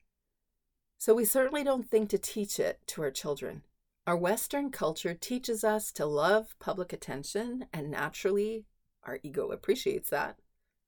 So 0.97 1.13
we 1.13 1.25
certainly 1.25 1.65
don't 1.65 1.89
think 1.89 2.09
to 2.11 2.17
teach 2.17 2.57
it 2.57 2.79
to 2.87 3.01
our 3.01 3.11
children. 3.11 3.63
Our 4.05 4.17
Western 4.17 4.69
culture 4.69 5.13
teaches 5.13 5.63
us 5.63 5.89
to 5.93 6.05
love 6.05 6.55
public 6.59 6.91
attention, 6.91 7.67
and 7.71 7.89
naturally, 7.89 8.65
our 9.03 9.19
ego 9.23 9.51
appreciates 9.51 10.09
that 10.09 10.39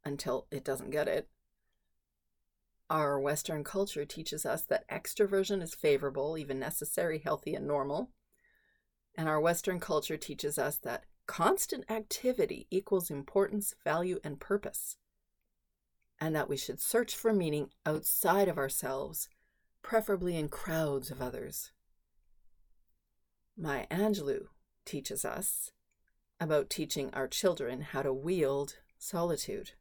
until 0.04 0.48
it 0.52 0.66
doesn't 0.66 0.90
get 0.90 1.08
it. 1.08 1.30
Our 2.90 3.18
Western 3.18 3.64
culture 3.64 4.04
teaches 4.04 4.46
us 4.46 4.64
that 4.64 4.88
extroversion 4.90 5.62
is 5.62 5.74
favorable, 5.74 6.38
even 6.38 6.60
necessary, 6.60 7.20
healthy, 7.20 7.56
and 7.56 7.66
normal. 7.66 8.12
And 9.18 9.30
our 9.30 9.40
Western 9.40 9.80
culture 9.80 10.18
teaches 10.18 10.60
us 10.60 10.78
that 10.80 11.06
constant 11.26 11.90
activity 11.90 12.68
equals 12.70 13.10
importance, 13.10 13.74
value, 13.86 14.20
and 14.26 14.42
purpose. 14.42 14.98
And 16.20 16.36
that 16.36 16.50
we 16.50 16.58
should 16.58 16.82
search 16.82 17.16
for 17.16 17.32
meaning 17.32 17.70
outside 17.86 18.50
of 18.50 18.58
ourselves, 18.58 19.30
preferably 19.82 20.36
in 20.36 20.50
crowds 20.50 21.10
of 21.10 21.22
others. 21.22 21.72
Maya 23.58 23.88
Angelou 23.88 24.48
teaches 24.84 25.24
us 25.24 25.72
about 26.42 26.70
teaching 26.70 27.10
our 27.14 27.28
children 27.28 27.82
how 27.82 28.02
to 28.02 28.12
wield 28.12 28.76
solitude. 28.98 29.72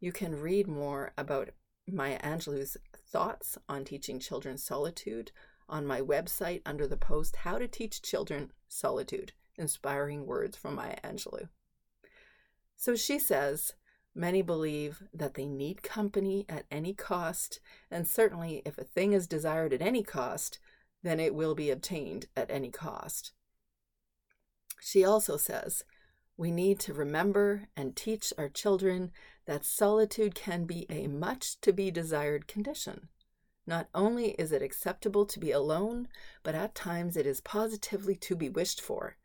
You 0.00 0.10
can 0.10 0.40
read 0.40 0.66
more 0.66 1.12
about 1.16 1.50
Maya 1.86 2.18
Angelou's 2.20 2.76
thoughts 2.92 3.56
on 3.68 3.84
teaching 3.84 4.18
children 4.18 4.58
solitude 4.58 5.30
on 5.68 5.86
my 5.86 6.00
website 6.00 6.62
under 6.66 6.88
the 6.88 6.96
post 6.96 7.36
How 7.36 7.58
to 7.58 7.68
Teach 7.68 8.02
Children 8.02 8.50
Solitude 8.66 9.32
Inspiring 9.56 10.26
Words 10.26 10.56
from 10.56 10.74
Maya 10.74 10.98
Angelou. 11.04 11.48
So 12.76 12.96
she 12.96 13.20
says, 13.20 13.74
Many 14.16 14.42
believe 14.42 15.04
that 15.14 15.34
they 15.34 15.46
need 15.46 15.84
company 15.84 16.44
at 16.48 16.64
any 16.72 16.92
cost, 16.92 17.60
and 17.88 18.08
certainly 18.08 18.62
if 18.64 18.76
a 18.76 18.84
thing 18.84 19.12
is 19.12 19.28
desired 19.28 19.72
at 19.72 19.80
any 19.80 20.02
cost, 20.02 20.58
then 21.02 21.20
it 21.20 21.34
will 21.34 21.54
be 21.54 21.70
obtained 21.70 22.26
at 22.36 22.50
any 22.50 22.70
cost. 22.70 23.32
She 24.80 25.04
also 25.04 25.36
says, 25.36 25.84
we 26.36 26.50
need 26.50 26.80
to 26.80 26.94
remember 26.94 27.68
and 27.76 27.94
teach 27.94 28.32
our 28.38 28.48
children 28.48 29.10
that 29.46 29.64
solitude 29.64 30.34
can 30.34 30.64
be 30.64 30.86
a 30.88 31.06
much 31.06 31.60
to 31.60 31.72
be 31.72 31.90
desired 31.90 32.48
condition. 32.48 33.08
Not 33.66 33.88
only 33.94 34.30
is 34.32 34.50
it 34.50 34.62
acceptable 34.62 35.26
to 35.26 35.38
be 35.38 35.50
alone, 35.50 36.08
but 36.42 36.54
at 36.54 36.74
times 36.74 37.16
it 37.16 37.26
is 37.26 37.42
positively 37.42 38.14
to 38.16 38.34
be 38.34 38.48
wished 38.48 38.80
for. 38.80 39.16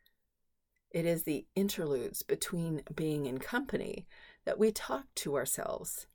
It 0.90 1.06
is 1.06 1.22
the 1.22 1.46
interludes 1.54 2.22
between 2.22 2.82
being 2.94 3.26
in 3.26 3.38
company 3.38 4.06
that 4.44 4.58
we 4.58 4.70
talk 4.70 5.06
to 5.16 5.36
ourselves. 5.36 6.06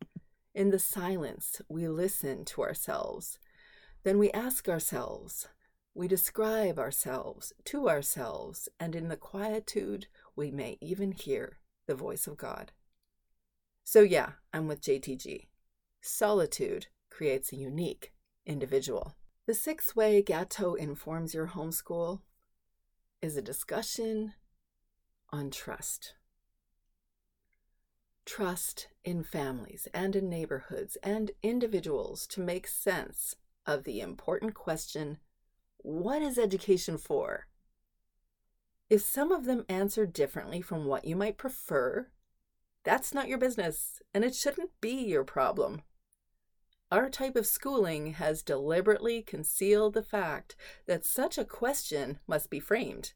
In 0.53 0.69
the 0.69 0.79
silence, 0.79 1.61
we 1.67 1.87
listen 1.87 2.45
to 2.45 2.61
ourselves 2.61 3.39
then 4.03 4.17
we 4.17 4.31
ask 4.31 4.67
ourselves, 4.67 5.47
we 5.93 6.07
describe 6.07 6.79
ourselves 6.79 7.53
to 7.65 7.89
ourselves, 7.89 8.69
and 8.79 8.95
in 8.95 9.09
the 9.09 9.17
quietude, 9.17 10.07
we 10.35 10.51
may 10.51 10.77
even 10.81 11.11
hear 11.11 11.59
the 11.85 11.95
voice 11.95 12.27
of 12.27 12.37
God. 12.37 12.71
So, 13.83 14.01
yeah, 14.01 14.31
I'm 14.53 14.67
with 14.67 14.81
JTG. 14.81 15.47
Solitude 16.01 16.87
creates 17.09 17.51
a 17.51 17.57
unique 17.57 18.13
individual. 18.45 19.15
The 19.47 19.53
sixth 19.53 19.95
way 19.95 20.21
Gatto 20.21 20.75
informs 20.75 21.33
your 21.33 21.47
homeschool 21.47 22.21
is 23.21 23.37
a 23.37 23.41
discussion 23.41 24.33
on 25.29 25.51
trust. 25.51 26.13
Trust 28.25 28.87
in 29.03 29.23
families 29.23 29.87
and 29.93 30.15
in 30.15 30.29
neighborhoods 30.29 30.95
and 31.03 31.31
individuals 31.43 32.25
to 32.27 32.39
make 32.39 32.67
sense 32.67 33.35
of 33.65 33.83
the 33.83 34.01
important 34.01 34.53
question 34.53 35.17
what 35.83 36.21
is 36.21 36.37
education 36.37 36.97
for? 36.97 37.47
If 38.89 39.01
some 39.01 39.31
of 39.31 39.45
them 39.45 39.65
answer 39.67 40.05
differently 40.05 40.61
from 40.61 40.85
what 40.85 41.05
you 41.05 41.15
might 41.15 41.37
prefer, 41.37 42.09
that's 42.83 43.13
not 43.13 43.27
your 43.27 43.37
business, 43.37 44.01
and 44.13 44.23
it 44.23 44.35
shouldn't 44.35 44.69
be 44.79 44.91
your 44.91 45.23
problem. 45.23 45.81
Our 46.91 47.09
type 47.09 47.35
of 47.35 47.47
schooling 47.47 48.13
has 48.13 48.43
deliberately 48.43 49.21
concealed 49.21 49.93
the 49.93 50.03
fact 50.03 50.55
that 50.87 51.05
such 51.05 51.37
a 51.37 51.45
question 51.45 52.19
must 52.27 52.49
be 52.49 52.59
framed 52.59 53.13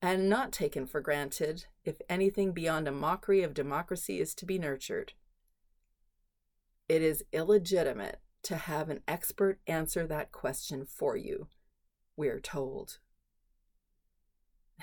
and 0.00 0.28
not 0.28 0.52
taken 0.52 0.86
for 0.86 1.00
granted 1.00 1.66
if 1.84 1.96
anything 2.08 2.52
beyond 2.52 2.88
a 2.88 2.92
mockery 2.92 3.42
of 3.42 3.54
democracy 3.54 4.20
is 4.20 4.34
to 4.34 4.46
be 4.46 4.58
nurtured. 4.58 5.12
It 6.88 7.02
is 7.02 7.24
illegitimate 7.32 8.20
to 8.44 8.56
have 8.56 8.88
an 8.88 9.00
expert 9.06 9.60
answer 9.66 10.06
that 10.06 10.32
question 10.32 10.84
for 10.84 11.16
you, 11.16 11.48
we're 12.16 12.40
told. 12.40 12.98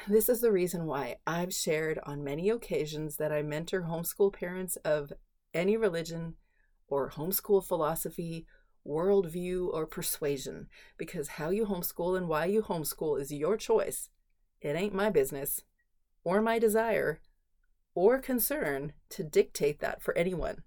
This 0.07 0.29
is 0.29 0.41
the 0.41 0.51
reason 0.51 0.85
why 0.85 1.17
I've 1.27 1.53
shared 1.53 1.99
on 2.03 2.23
many 2.23 2.49
occasions 2.49 3.17
that 3.17 3.31
I 3.31 3.41
mentor 3.41 3.81
homeschool 3.81 4.31
parents 4.33 4.77
of 4.77 5.11
any 5.53 5.75
religion 5.75 6.35
or 6.87 7.11
homeschool 7.11 7.65
philosophy, 7.65 8.45
worldview, 8.87 9.67
or 9.73 9.85
persuasion, 9.85 10.67
because 10.97 11.27
how 11.29 11.49
you 11.49 11.65
homeschool 11.65 12.17
and 12.17 12.27
why 12.27 12.45
you 12.45 12.61
homeschool 12.61 13.19
is 13.19 13.31
your 13.31 13.57
choice. 13.57 14.09
It 14.61 14.75
ain't 14.75 14.93
my 14.93 15.09
business, 15.09 15.61
or 16.23 16.41
my 16.41 16.59
desire, 16.59 17.19
or 17.93 18.19
concern 18.19 18.93
to 19.09 19.23
dictate 19.23 19.79
that 19.79 20.01
for 20.01 20.17
anyone. 20.17 20.63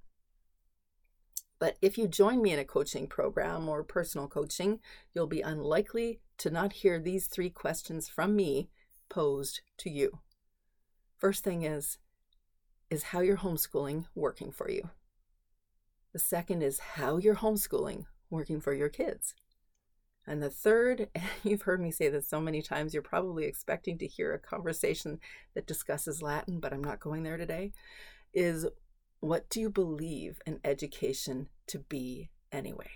But 1.62 1.76
if 1.80 1.96
you 1.96 2.08
join 2.08 2.42
me 2.42 2.50
in 2.50 2.58
a 2.58 2.64
coaching 2.64 3.06
program 3.06 3.68
or 3.68 3.84
personal 3.84 4.26
coaching, 4.26 4.80
you'll 5.14 5.28
be 5.28 5.42
unlikely 5.42 6.18
to 6.38 6.50
not 6.50 6.72
hear 6.72 6.98
these 6.98 7.28
three 7.28 7.50
questions 7.50 8.08
from 8.08 8.34
me 8.34 8.68
posed 9.08 9.60
to 9.76 9.88
you. 9.88 10.18
First 11.16 11.44
thing 11.44 11.62
is, 11.62 11.98
is 12.90 13.04
how 13.04 13.20
your 13.20 13.36
homeschooling 13.36 14.06
working 14.12 14.50
for 14.50 14.68
you? 14.68 14.90
The 16.12 16.18
second 16.18 16.62
is 16.62 16.80
how 16.80 17.18
your 17.18 17.36
homeschooling 17.36 18.06
working 18.28 18.60
for 18.60 18.74
your 18.74 18.88
kids. 18.88 19.36
And 20.26 20.42
the 20.42 20.50
third, 20.50 21.10
and 21.14 21.22
you've 21.44 21.62
heard 21.62 21.80
me 21.80 21.92
say 21.92 22.08
this 22.08 22.26
so 22.26 22.40
many 22.40 22.60
times, 22.60 22.92
you're 22.92 23.04
probably 23.04 23.44
expecting 23.44 23.98
to 23.98 24.06
hear 24.08 24.34
a 24.34 24.38
conversation 24.40 25.20
that 25.54 25.68
discusses 25.68 26.22
Latin, 26.22 26.58
but 26.58 26.72
I'm 26.72 26.82
not 26.82 26.98
going 26.98 27.22
there 27.22 27.36
today, 27.36 27.70
is 28.34 28.66
what 29.22 29.48
do 29.48 29.60
you 29.60 29.70
believe 29.70 30.40
an 30.46 30.58
education 30.64 31.46
to 31.68 31.78
be 31.78 32.28
anyway? 32.50 32.90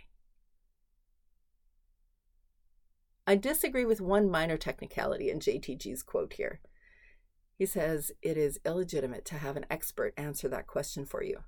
I 3.29 3.37
disagree 3.37 3.85
with 3.85 4.01
one 4.01 4.29
minor 4.29 4.57
technicality 4.57 5.31
in 5.31 5.39
JTG's 5.39 6.03
quote 6.03 6.33
here. 6.33 6.61
He 7.57 7.65
says 7.65 8.11
it 8.23 8.37
is 8.37 8.59
illegitimate 8.67 9.25
to 9.27 9.37
have 9.37 9.57
an 9.57 9.67
expert 9.71 10.15
answer 10.17 10.49
that 10.49 10.67
question 10.67 11.07
for 11.07 11.23
you. 11.23 11.39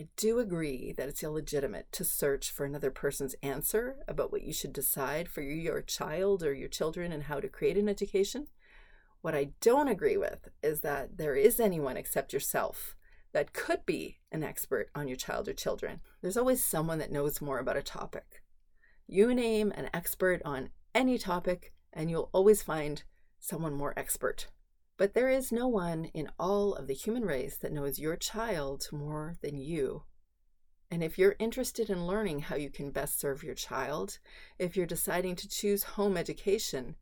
I 0.00 0.08
do 0.16 0.40
agree 0.40 0.92
that 0.96 1.08
it's 1.08 1.22
illegitimate 1.22 1.92
to 1.92 2.04
search 2.04 2.50
for 2.50 2.66
another 2.66 2.90
person's 2.90 3.36
answer 3.40 3.98
about 4.08 4.32
what 4.32 4.42
you 4.42 4.52
should 4.52 4.72
decide 4.72 5.28
for 5.28 5.42
your 5.42 5.80
child 5.80 6.42
or 6.42 6.52
your 6.52 6.68
children 6.68 7.12
and 7.12 7.24
how 7.24 7.38
to 7.38 7.48
create 7.48 7.78
an 7.78 7.88
education. 7.88 8.48
What 9.20 9.36
I 9.36 9.50
don't 9.60 9.88
agree 9.88 10.16
with 10.16 10.48
is 10.60 10.80
that 10.80 11.18
there 11.18 11.36
is 11.36 11.60
anyone 11.60 11.96
except 11.96 12.32
yourself 12.32 12.96
that 13.32 13.52
could 13.52 13.86
be 13.86 14.18
an 14.32 14.42
expert 14.42 14.90
on 14.94 15.08
your 15.08 15.16
child 15.16 15.48
or 15.48 15.52
children. 15.52 16.00
There's 16.20 16.36
always 16.36 16.64
someone 16.64 16.98
that 16.98 17.12
knows 17.12 17.40
more 17.40 17.58
about 17.58 17.76
a 17.76 17.82
topic. 17.82 18.42
You 19.06 19.34
name 19.34 19.72
an 19.76 19.90
expert 19.94 20.40
on 20.44 20.70
any 20.94 21.18
topic, 21.18 21.72
and 21.92 22.10
you'll 22.10 22.30
always 22.32 22.62
find 22.62 23.02
someone 23.38 23.74
more 23.74 23.94
expert. 23.96 24.48
But 24.96 25.14
there 25.14 25.30
is 25.30 25.50
no 25.50 25.66
one 25.66 26.06
in 26.06 26.28
all 26.38 26.74
of 26.74 26.86
the 26.86 26.94
human 26.94 27.24
race 27.24 27.56
that 27.56 27.72
knows 27.72 27.98
your 27.98 28.16
child 28.16 28.88
more 28.92 29.34
than 29.40 29.56
you. 29.56 30.02
And 30.90 31.04
if 31.04 31.18
you're 31.18 31.36
interested 31.38 31.88
in 31.88 32.06
learning 32.06 32.40
how 32.40 32.56
you 32.56 32.68
can 32.68 32.90
best 32.90 33.20
serve 33.20 33.44
your 33.44 33.54
child, 33.54 34.18
if 34.58 34.76
you're 34.76 34.86
deciding 34.86 35.36
to 35.36 35.48
choose 35.48 35.84
home 35.84 36.16
education, 36.16 36.96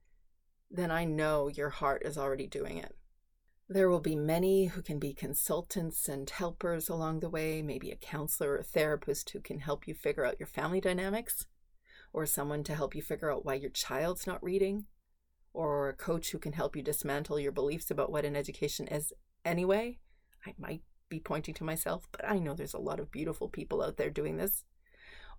then 0.70 0.90
I 0.90 1.04
know 1.04 1.48
your 1.48 1.70
heart 1.70 2.02
is 2.04 2.18
already 2.18 2.46
doing 2.46 2.76
it. 2.76 2.94
There 3.70 3.90
will 3.90 4.00
be 4.00 4.16
many 4.16 4.66
who 4.66 4.80
can 4.80 4.98
be 4.98 5.12
consultants 5.12 6.08
and 6.08 6.28
helpers 6.28 6.88
along 6.88 7.20
the 7.20 7.28
way, 7.28 7.60
maybe 7.60 7.90
a 7.90 7.96
counselor 7.96 8.52
or 8.52 8.58
a 8.58 8.62
therapist 8.64 9.28
who 9.30 9.40
can 9.40 9.60
help 9.60 9.86
you 9.86 9.94
figure 9.94 10.24
out 10.24 10.40
your 10.40 10.46
family 10.46 10.80
dynamics 10.80 11.46
or 12.12 12.24
someone 12.24 12.64
to 12.64 12.74
help 12.74 12.94
you 12.94 13.02
figure 13.02 13.30
out 13.30 13.44
why 13.44 13.54
your 13.54 13.70
child's 13.70 14.26
not 14.26 14.42
reading, 14.42 14.86
or 15.52 15.90
a 15.90 15.94
coach 15.94 16.30
who 16.30 16.38
can 16.38 16.54
help 16.54 16.74
you 16.74 16.82
dismantle 16.82 17.38
your 17.38 17.52
beliefs 17.52 17.90
about 17.90 18.10
what 18.10 18.24
an 18.24 18.34
education 18.34 18.88
is 18.88 19.12
anyway. 19.44 19.98
I 20.46 20.54
might 20.58 20.82
be 21.10 21.20
pointing 21.20 21.54
to 21.54 21.64
myself, 21.64 22.08
but 22.10 22.26
I 22.26 22.38
know 22.38 22.54
there's 22.54 22.74
a 22.74 22.78
lot 22.78 23.00
of 23.00 23.12
beautiful 23.12 23.48
people 23.48 23.82
out 23.82 23.98
there 23.98 24.08
doing 24.08 24.38
this. 24.38 24.64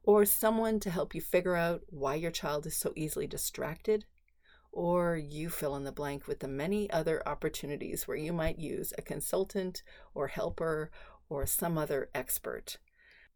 Or 0.04 0.24
someone 0.26 0.80
to 0.82 0.92
help 0.92 1.16
you 1.16 1.22
figure 1.22 1.56
out 1.56 1.82
why 1.88 2.16
your 2.16 2.32
child 2.32 2.68
is 2.68 2.78
so 2.78 2.94
easily 2.96 3.26
distracted. 3.26 4.06
Or 4.80 5.18
you 5.18 5.50
fill 5.50 5.76
in 5.76 5.84
the 5.84 5.92
blank 5.92 6.26
with 6.26 6.40
the 6.40 6.48
many 6.48 6.90
other 6.90 7.22
opportunities 7.28 8.08
where 8.08 8.16
you 8.16 8.32
might 8.32 8.60
use 8.60 8.94
a 8.98 9.02
consultant 9.02 9.84
or 10.16 10.28
helper 10.28 10.90
or 11.28 11.46
some 11.46 11.78
other 11.78 12.10
expert. 12.16 12.78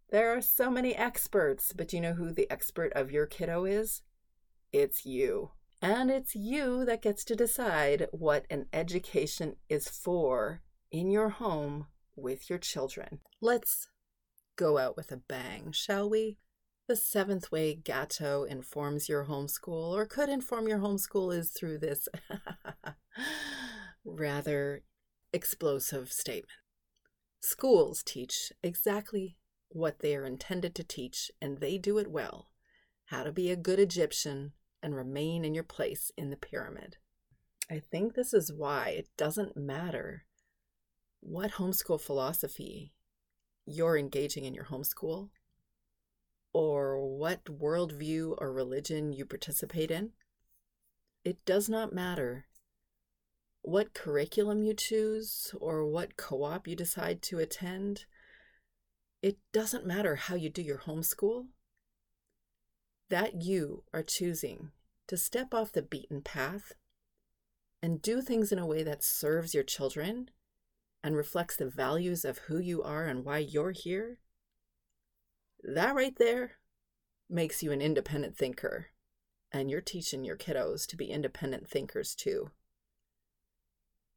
There 0.09 0.33
are 0.33 0.41
so 0.41 0.71
many 0.71 0.95
experts, 0.95 1.73
but 1.75 1.91
you 1.91 1.99
know 1.99 2.13
who 2.13 2.31
the 2.31 2.49
expert 2.49 2.93
of 2.93 3.11
your 3.11 3.25
kiddo 3.25 3.65
is? 3.65 4.03
It's 4.71 5.05
you. 5.05 5.51
And 5.81 6.09
it's 6.09 6.33
you 6.33 6.85
that 6.85 7.01
gets 7.01 7.25
to 7.25 7.35
decide 7.35 8.07
what 8.13 8.45
an 8.49 8.67
education 8.71 9.57
is 9.67 9.89
for 9.89 10.61
in 10.91 11.11
your 11.11 11.27
home 11.27 11.87
with 12.15 12.49
your 12.49 12.59
children. 12.59 13.19
Let's 13.41 13.89
go 14.55 14.77
out 14.77 14.95
with 14.95 15.11
a 15.11 15.17
bang, 15.17 15.73
shall 15.73 16.09
we? 16.09 16.37
The 16.87 16.95
seventh 16.97 17.51
way 17.51 17.75
Gatto 17.75 18.43
informs 18.43 19.07
your 19.07 19.25
homeschool, 19.25 19.93
or 19.93 20.05
could 20.05 20.29
inform 20.29 20.67
your 20.67 20.79
homeschool, 20.79 21.35
is 21.35 21.51
through 21.51 21.77
this 21.77 22.09
rather 24.05 24.83
explosive 25.31 26.11
statement. 26.11 26.51
Schools 27.41 28.03
teach 28.03 28.51
exactly 28.61 29.37
what 29.69 29.99
they 29.99 30.15
are 30.15 30.25
intended 30.25 30.75
to 30.75 30.83
teach, 30.83 31.31
and 31.41 31.59
they 31.59 31.77
do 31.77 31.97
it 31.97 32.11
well 32.11 32.49
how 33.07 33.23
to 33.23 33.31
be 33.31 33.51
a 33.51 33.55
good 33.55 33.79
Egyptian 33.79 34.53
and 34.81 34.95
remain 34.95 35.45
in 35.45 35.53
your 35.53 35.63
place 35.63 36.11
in 36.17 36.29
the 36.29 36.35
pyramid. 36.37 36.97
I 37.69 37.79
think 37.79 38.13
this 38.13 38.33
is 38.33 38.51
why 38.51 38.89
it 38.89 39.07
doesn't 39.17 39.55
matter 39.55 40.25
what 41.21 41.51
homeschool 41.51 42.01
philosophy 42.01 42.93
you're 43.65 43.97
engaging 43.97 44.45
in 44.45 44.53
your 44.53 44.65
homeschool 44.65 45.29
or 46.53 46.99
what 46.99 47.45
worldview 47.45 48.35
or 48.37 48.53
religion 48.53 49.11
you 49.11 49.25
participate 49.25 49.91
in. 49.91 50.11
It 51.25 51.43
does 51.45 51.67
not 51.67 51.93
matter 51.93 52.45
what 53.63 53.93
curriculum 53.93 54.61
you 54.61 54.73
choose 54.73 55.53
or 55.59 55.85
what 55.85 56.17
co 56.17 56.43
op 56.43 56.67
you 56.67 56.75
decide 56.75 57.21
to 57.23 57.39
attend. 57.39 58.05
It 59.21 59.37
doesn't 59.51 59.85
matter 59.85 60.15
how 60.15 60.35
you 60.35 60.49
do 60.49 60.61
your 60.61 60.79
homeschool, 60.79 61.47
that 63.09 63.41
you 63.41 63.83
are 63.93 64.03
choosing 64.03 64.71
to 65.07 65.17
step 65.17 65.53
off 65.53 65.71
the 65.71 65.81
beaten 65.81 66.21
path 66.21 66.73
and 67.81 68.01
do 68.01 68.21
things 68.21 68.51
in 68.51 68.59
a 68.59 68.65
way 68.65 68.83
that 68.83 69.03
serves 69.03 69.53
your 69.53 69.63
children 69.63 70.29
and 71.03 71.15
reflects 71.15 71.55
the 71.55 71.69
values 71.69 72.23
of 72.23 72.37
who 72.39 72.57
you 72.57 72.81
are 72.81 73.05
and 73.05 73.25
why 73.25 73.37
you're 73.37 73.71
here, 73.71 74.19
that 75.63 75.95
right 75.95 76.15
there 76.17 76.53
makes 77.29 77.63
you 77.63 77.71
an 77.71 77.81
independent 77.81 78.37
thinker. 78.37 78.87
And 79.51 79.69
you're 79.69 79.81
teaching 79.81 80.23
your 80.23 80.35
kiddos 80.35 80.87
to 80.87 80.97
be 80.97 81.11
independent 81.11 81.69
thinkers 81.69 82.15
too. 82.15 82.49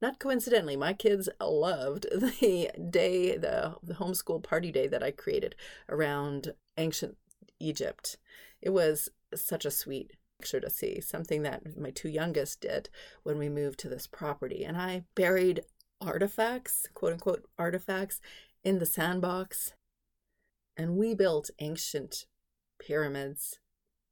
Not 0.01 0.19
coincidentally, 0.19 0.77
my 0.77 0.93
kids 0.93 1.29
loved 1.41 2.07
the 2.15 2.71
day, 2.91 3.37
the, 3.37 3.77
the 3.83 3.95
homeschool 3.95 4.43
party 4.43 4.71
day 4.71 4.87
that 4.89 5.03
I 5.03 5.11
created 5.11 5.55
around 5.89 6.53
ancient 6.77 7.17
Egypt. 7.59 8.17
It 8.61 8.71
was 8.71 9.09
such 9.35 9.65
a 9.65 9.71
sweet 9.71 10.13
picture 10.39 10.61
to 10.61 10.71
see, 10.71 11.01
something 11.01 11.43
that 11.43 11.79
my 11.79 11.91
two 11.91 12.09
youngest 12.09 12.61
did 12.61 12.91
when 13.23 13.39
we 13.39 13.49
moved 13.49 13.79
to 13.81 13.89
this 13.89 14.07
property. 14.07 14.65
And 14.65 14.77
I 14.77 15.05
buried 15.15 15.63
artifacts, 16.01 16.87
quote 16.93 17.15
unquote 17.15 17.45
artifacts, 17.59 18.21
in 18.63 18.79
the 18.79 18.87
sandbox. 18.87 19.73
And 20.77 20.97
we 20.97 21.15
built 21.15 21.51
ancient 21.59 22.27
pyramids, 22.79 23.59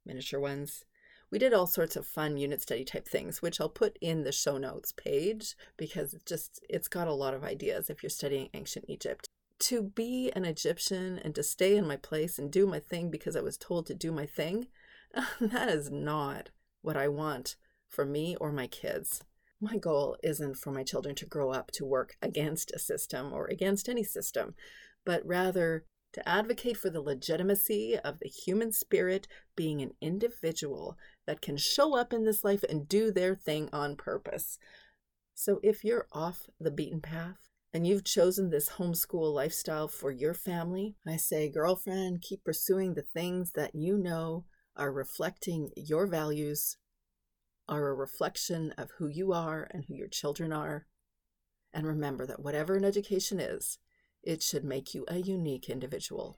miniature 0.05 0.39
ones, 0.39 0.83
we 1.31 1.39
did 1.39 1.53
all 1.53 1.67
sorts 1.67 1.95
of 1.95 2.05
fun 2.05 2.37
unit 2.37 2.61
study 2.61 2.85
type 2.85 3.07
things, 3.07 3.41
which 3.41 3.59
I'll 3.59 3.69
put 3.69 3.97
in 3.99 4.23
the 4.23 4.31
show 4.31 4.57
notes 4.57 4.93
page 4.93 5.55
because 5.75 6.13
it's 6.13 6.23
just 6.23 6.63
it's 6.69 6.87
got 6.87 7.07
a 7.07 7.13
lot 7.13 7.33
of 7.33 7.43
ideas 7.43 7.89
if 7.89 8.03
you're 8.03 8.09
studying 8.09 8.49
ancient 8.53 8.85
Egypt. 8.87 9.27
To 9.59 9.81
be 9.81 10.31
an 10.35 10.45
Egyptian 10.45 11.19
and 11.19 11.33
to 11.35 11.43
stay 11.43 11.75
in 11.75 11.87
my 11.87 11.95
place 11.95 12.37
and 12.37 12.51
do 12.51 12.67
my 12.67 12.79
thing 12.79 13.09
because 13.09 13.35
I 13.35 13.41
was 13.41 13.57
told 13.57 13.85
to 13.87 13.93
do 13.93 14.11
my 14.11 14.25
thing, 14.25 14.67
that 15.41 15.69
is 15.69 15.91
not 15.91 16.51
what 16.81 16.97
I 16.97 17.07
want 17.07 17.55
for 17.89 18.05
me 18.05 18.35
or 18.39 18.51
my 18.51 18.67
kids. 18.67 19.23
My 19.59 19.77
goal 19.77 20.17
isn't 20.21 20.55
for 20.55 20.71
my 20.71 20.83
children 20.83 21.15
to 21.15 21.25
grow 21.25 21.49
up 21.51 21.71
to 21.71 21.85
work 21.85 22.17
against 22.21 22.71
a 22.71 22.79
system 22.79 23.33
or 23.33 23.47
against 23.47 23.89
any 23.89 24.03
system, 24.03 24.53
but 25.05 25.25
rather 25.25 25.85
to 26.15 26.29
advocate 26.29 26.77
for 26.77 26.89
the 26.89 27.01
legitimacy 27.01 27.99
of 27.99 28.19
the 28.19 28.29
human 28.29 28.71
spirit 28.71 29.27
being 29.53 29.81
an 29.81 29.91
individual 29.99 30.97
that 31.27 31.41
can 31.41 31.57
show 31.57 31.97
up 31.97 32.13
in 32.13 32.23
this 32.23 32.41
life 32.41 32.63
and 32.69 32.87
do 32.87 33.11
their 33.11 33.35
thing 33.35 33.67
on 33.73 33.97
purpose. 33.97 34.57
So 35.33 35.59
if 35.61 35.83
you're 35.83 36.07
off 36.13 36.47
the 36.57 36.71
beaten 36.71 37.01
path 37.01 37.49
and 37.73 37.85
you've 37.85 38.05
chosen 38.05 38.49
this 38.49 38.69
homeschool 38.69 39.33
lifestyle 39.33 39.89
for 39.89 40.09
your 40.09 40.33
family, 40.33 40.95
I 41.05 41.17
say, 41.17 41.49
girlfriend, 41.49 42.21
keep 42.21 42.45
pursuing 42.45 42.93
the 42.93 43.01
things 43.01 43.51
that 43.51 43.75
you 43.75 43.97
know 43.97 44.45
are 44.77 44.93
reflecting 44.93 45.71
your 45.75 46.07
values, 46.07 46.77
are 47.67 47.89
a 47.89 47.93
reflection 47.93 48.73
of 48.77 48.91
who 48.99 49.09
you 49.09 49.33
are 49.33 49.67
and 49.69 49.83
who 49.85 49.95
your 49.95 50.07
children 50.07 50.53
are. 50.53 50.85
And 51.73 51.85
remember 51.85 52.25
that 52.25 52.41
whatever 52.41 52.75
an 52.75 52.85
education 52.85 53.41
is, 53.41 53.79
it 54.25 54.41
should 54.41 54.63
make 54.63 54.93
you 54.93 55.05
a 55.07 55.17
unique 55.17 55.69
individual, 55.69 56.37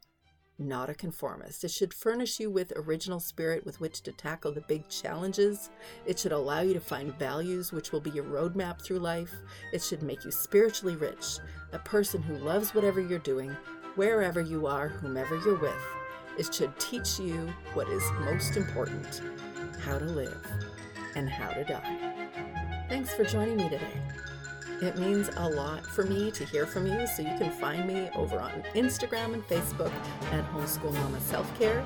not 0.60 0.90
a 0.90 0.94
conformist. 0.94 1.64
It 1.64 1.72
should 1.72 1.94
furnish 1.94 2.40
you 2.40 2.52
with 2.52 2.74
original 2.76 3.20
spirit 3.20 3.66
with 3.66 3.80
which 3.80 4.02
to 4.02 4.12
tackle 4.12 4.52
the 4.52 4.62
big 4.62 4.90
challenges. 4.90 5.70
It 6.06 6.20
should 6.20 6.34
allow 6.34 6.62
you 6.62 6.74
to 6.74 6.80
find 6.80 7.18
values 7.18 7.72
which 7.72 7.92
will 7.92 8.02
be 8.02 8.10
your 8.10 8.26
roadmap 8.26 8.82
through 8.82 9.00
life. 9.00 9.34
It 9.72 9.82
should 9.82 10.04
make 10.04 10.26
you 10.26 10.32
spiritually 10.32 10.96
rich, 10.96 11.40
a 11.72 11.80
person 11.80 12.22
who 12.22 12.36
loves 12.38 12.76
whatever 12.76 13.00
you're 13.00 13.20
doing, 13.20 13.56
wherever 13.96 14.42
you 14.42 14.68
are, 14.68 14.90
whomever 14.90 15.38
you're 15.38 15.60
with. 15.60 15.84
It 16.38 16.54
should 16.54 16.78
teach 16.80 17.20
you 17.20 17.54
what 17.74 17.88
is 17.90 18.04
most 18.20 18.58
important 18.58 19.22
how 19.80 19.98
to 19.98 20.06
live 20.06 20.46
and 21.16 21.30
how 21.30 21.52
to 21.52 21.64
die. 21.64 22.86
Thanks 22.90 23.14
for 23.14 23.24
joining 23.24 23.58
me 23.58 23.70
today. 23.70 24.02
It 24.80 24.96
means 24.96 25.32
a 25.38 25.50
lot 25.50 25.88
for 25.88 26.04
me 26.04 26.30
to 26.30 26.46
hear 26.46 26.68
from 26.68 26.86
you, 26.86 27.08
so 27.08 27.24
you 27.24 27.36
can 27.40 27.50
find 27.50 27.88
me 27.88 28.10
over 28.16 28.40
on 28.40 28.52
Instagram 28.76 29.34
and 29.34 29.44
Facebook 29.48 29.92
at 30.32 30.46
Homeschool 30.52 30.94
Mama 30.94 31.20
Self 31.20 31.52
Care. 31.58 31.84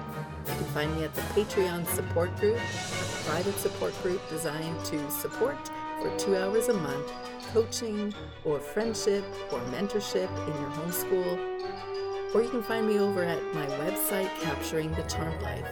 You 0.47 0.53
can 0.53 0.65
find 0.65 0.95
me 0.97 1.05
at 1.05 1.13
the 1.13 1.21
Patreon 1.21 1.87
support 1.87 2.35
group, 2.37 2.57
a 2.57 3.29
private 3.29 3.57
support 3.59 3.93
group 4.03 4.21
designed 4.29 4.83
to 4.85 5.09
support 5.09 5.57
for 6.01 6.13
two 6.17 6.35
hours 6.35 6.67
a 6.67 6.73
month 6.73 7.11
coaching 7.53 8.13
or 8.43 8.59
friendship 8.59 9.23
or 9.51 9.59
mentorship 9.71 10.29
in 10.47 10.61
your 10.61 10.71
homeschool. 10.71 11.90
Or 12.33 12.41
you 12.41 12.49
can 12.49 12.63
find 12.63 12.87
me 12.87 12.97
over 12.99 13.23
at 13.23 13.41
my 13.53 13.65
website, 13.65 14.29
Capturing 14.41 14.91
the 14.93 15.03
Charmed 15.03 15.41
Life. 15.41 15.67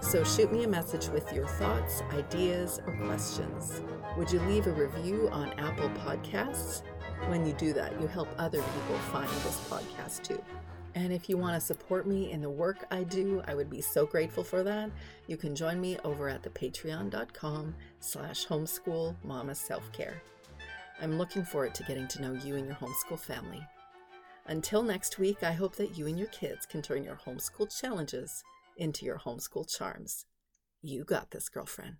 So 0.00 0.24
shoot 0.24 0.52
me 0.52 0.64
a 0.64 0.68
message 0.68 1.08
with 1.08 1.32
your 1.32 1.46
thoughts, 1.46 2.02
ideas, 2.12 2.80
or 2.86 2.96
questions. 3.06 3.80
Would 4.16 4.32
you 4.32 4.40
leave 4.40 4.66
a 4.66 4.72
review 4.72 5.28
on 5.30 5.50
Apple 5.60 5.90
Podcasts? 5.90 6.82
When 7.28 7.46
you 7.46 7.52
do 7.52 7.72
that, 7.74 8.00
you 8.00 8.08
help 8.08 8.28
other 8.36 8.58
people 8.60 8.98
find 9.12 9.28
this 9.28 9.60
podcast 9.70 10.24
too. 10.24 10.42
And 10.96 11.12
if 11.12 11.28
you 11.28 11.38
want 11.38 11.54
to 11.54 11.60
support 11.64 12.06
me 12.06 12.32
in 12.32 12.42
the 12.42 12.50
work 12.50 12.84
I 12.90 13.04
do, 13.04 13.40
I 13.46 13.54
would 13.54 13.70
be 13.70 13.80
so 13.80 14.04
grateful 14.04 14.42
for 14.42 14.62
that. 14.64 14.90
You 15.28 15.36
can 15.36 15.54
join 15.54 15.80
me 15.80 15.98
over 16.04 16.28
at 16.28 16.42
the 16.42 16.50
patreon.com 16.50 17.74
slash 18.00 18.46
homeschool 18.46 19.14
mama 19.22 19.54
self-care. 19.54 20.20
I'm 21.00 21.16
looking 21.16 21.44
forward 21.44 21.74
to 21.76 21.84
getting 21.84 22.08
to 22.08 22.22
know 22.22 22.32
you 22.44 22.56
and 22.56 22.66
your 22.66 22.74
homeschool 22.74 23.20
family. 23.20 23.64
Until 24.46 24.82
next 24.82 25.18
week, 25.18 25.42
I 25.42 25.52
hope 25.52 25.76
that 25.76 25.96
you 25.96 26.06
and 26.06 26.18
your 26.18 26.28
kids 26.28 26.66
can 26.66 26.82
turn 26.82 27.04
your 27.04 27.16
homeschool 27.26 27.74
challenges 27.80 28.42
into 28.76 29.06
your 29.06 29.18
homeschool 29.18 29.72
charms. 29.72 30.26
You 30.82 31.04
got 31.04 31.30
this, 31.30 31.48
girlfriend. 31.48 31.96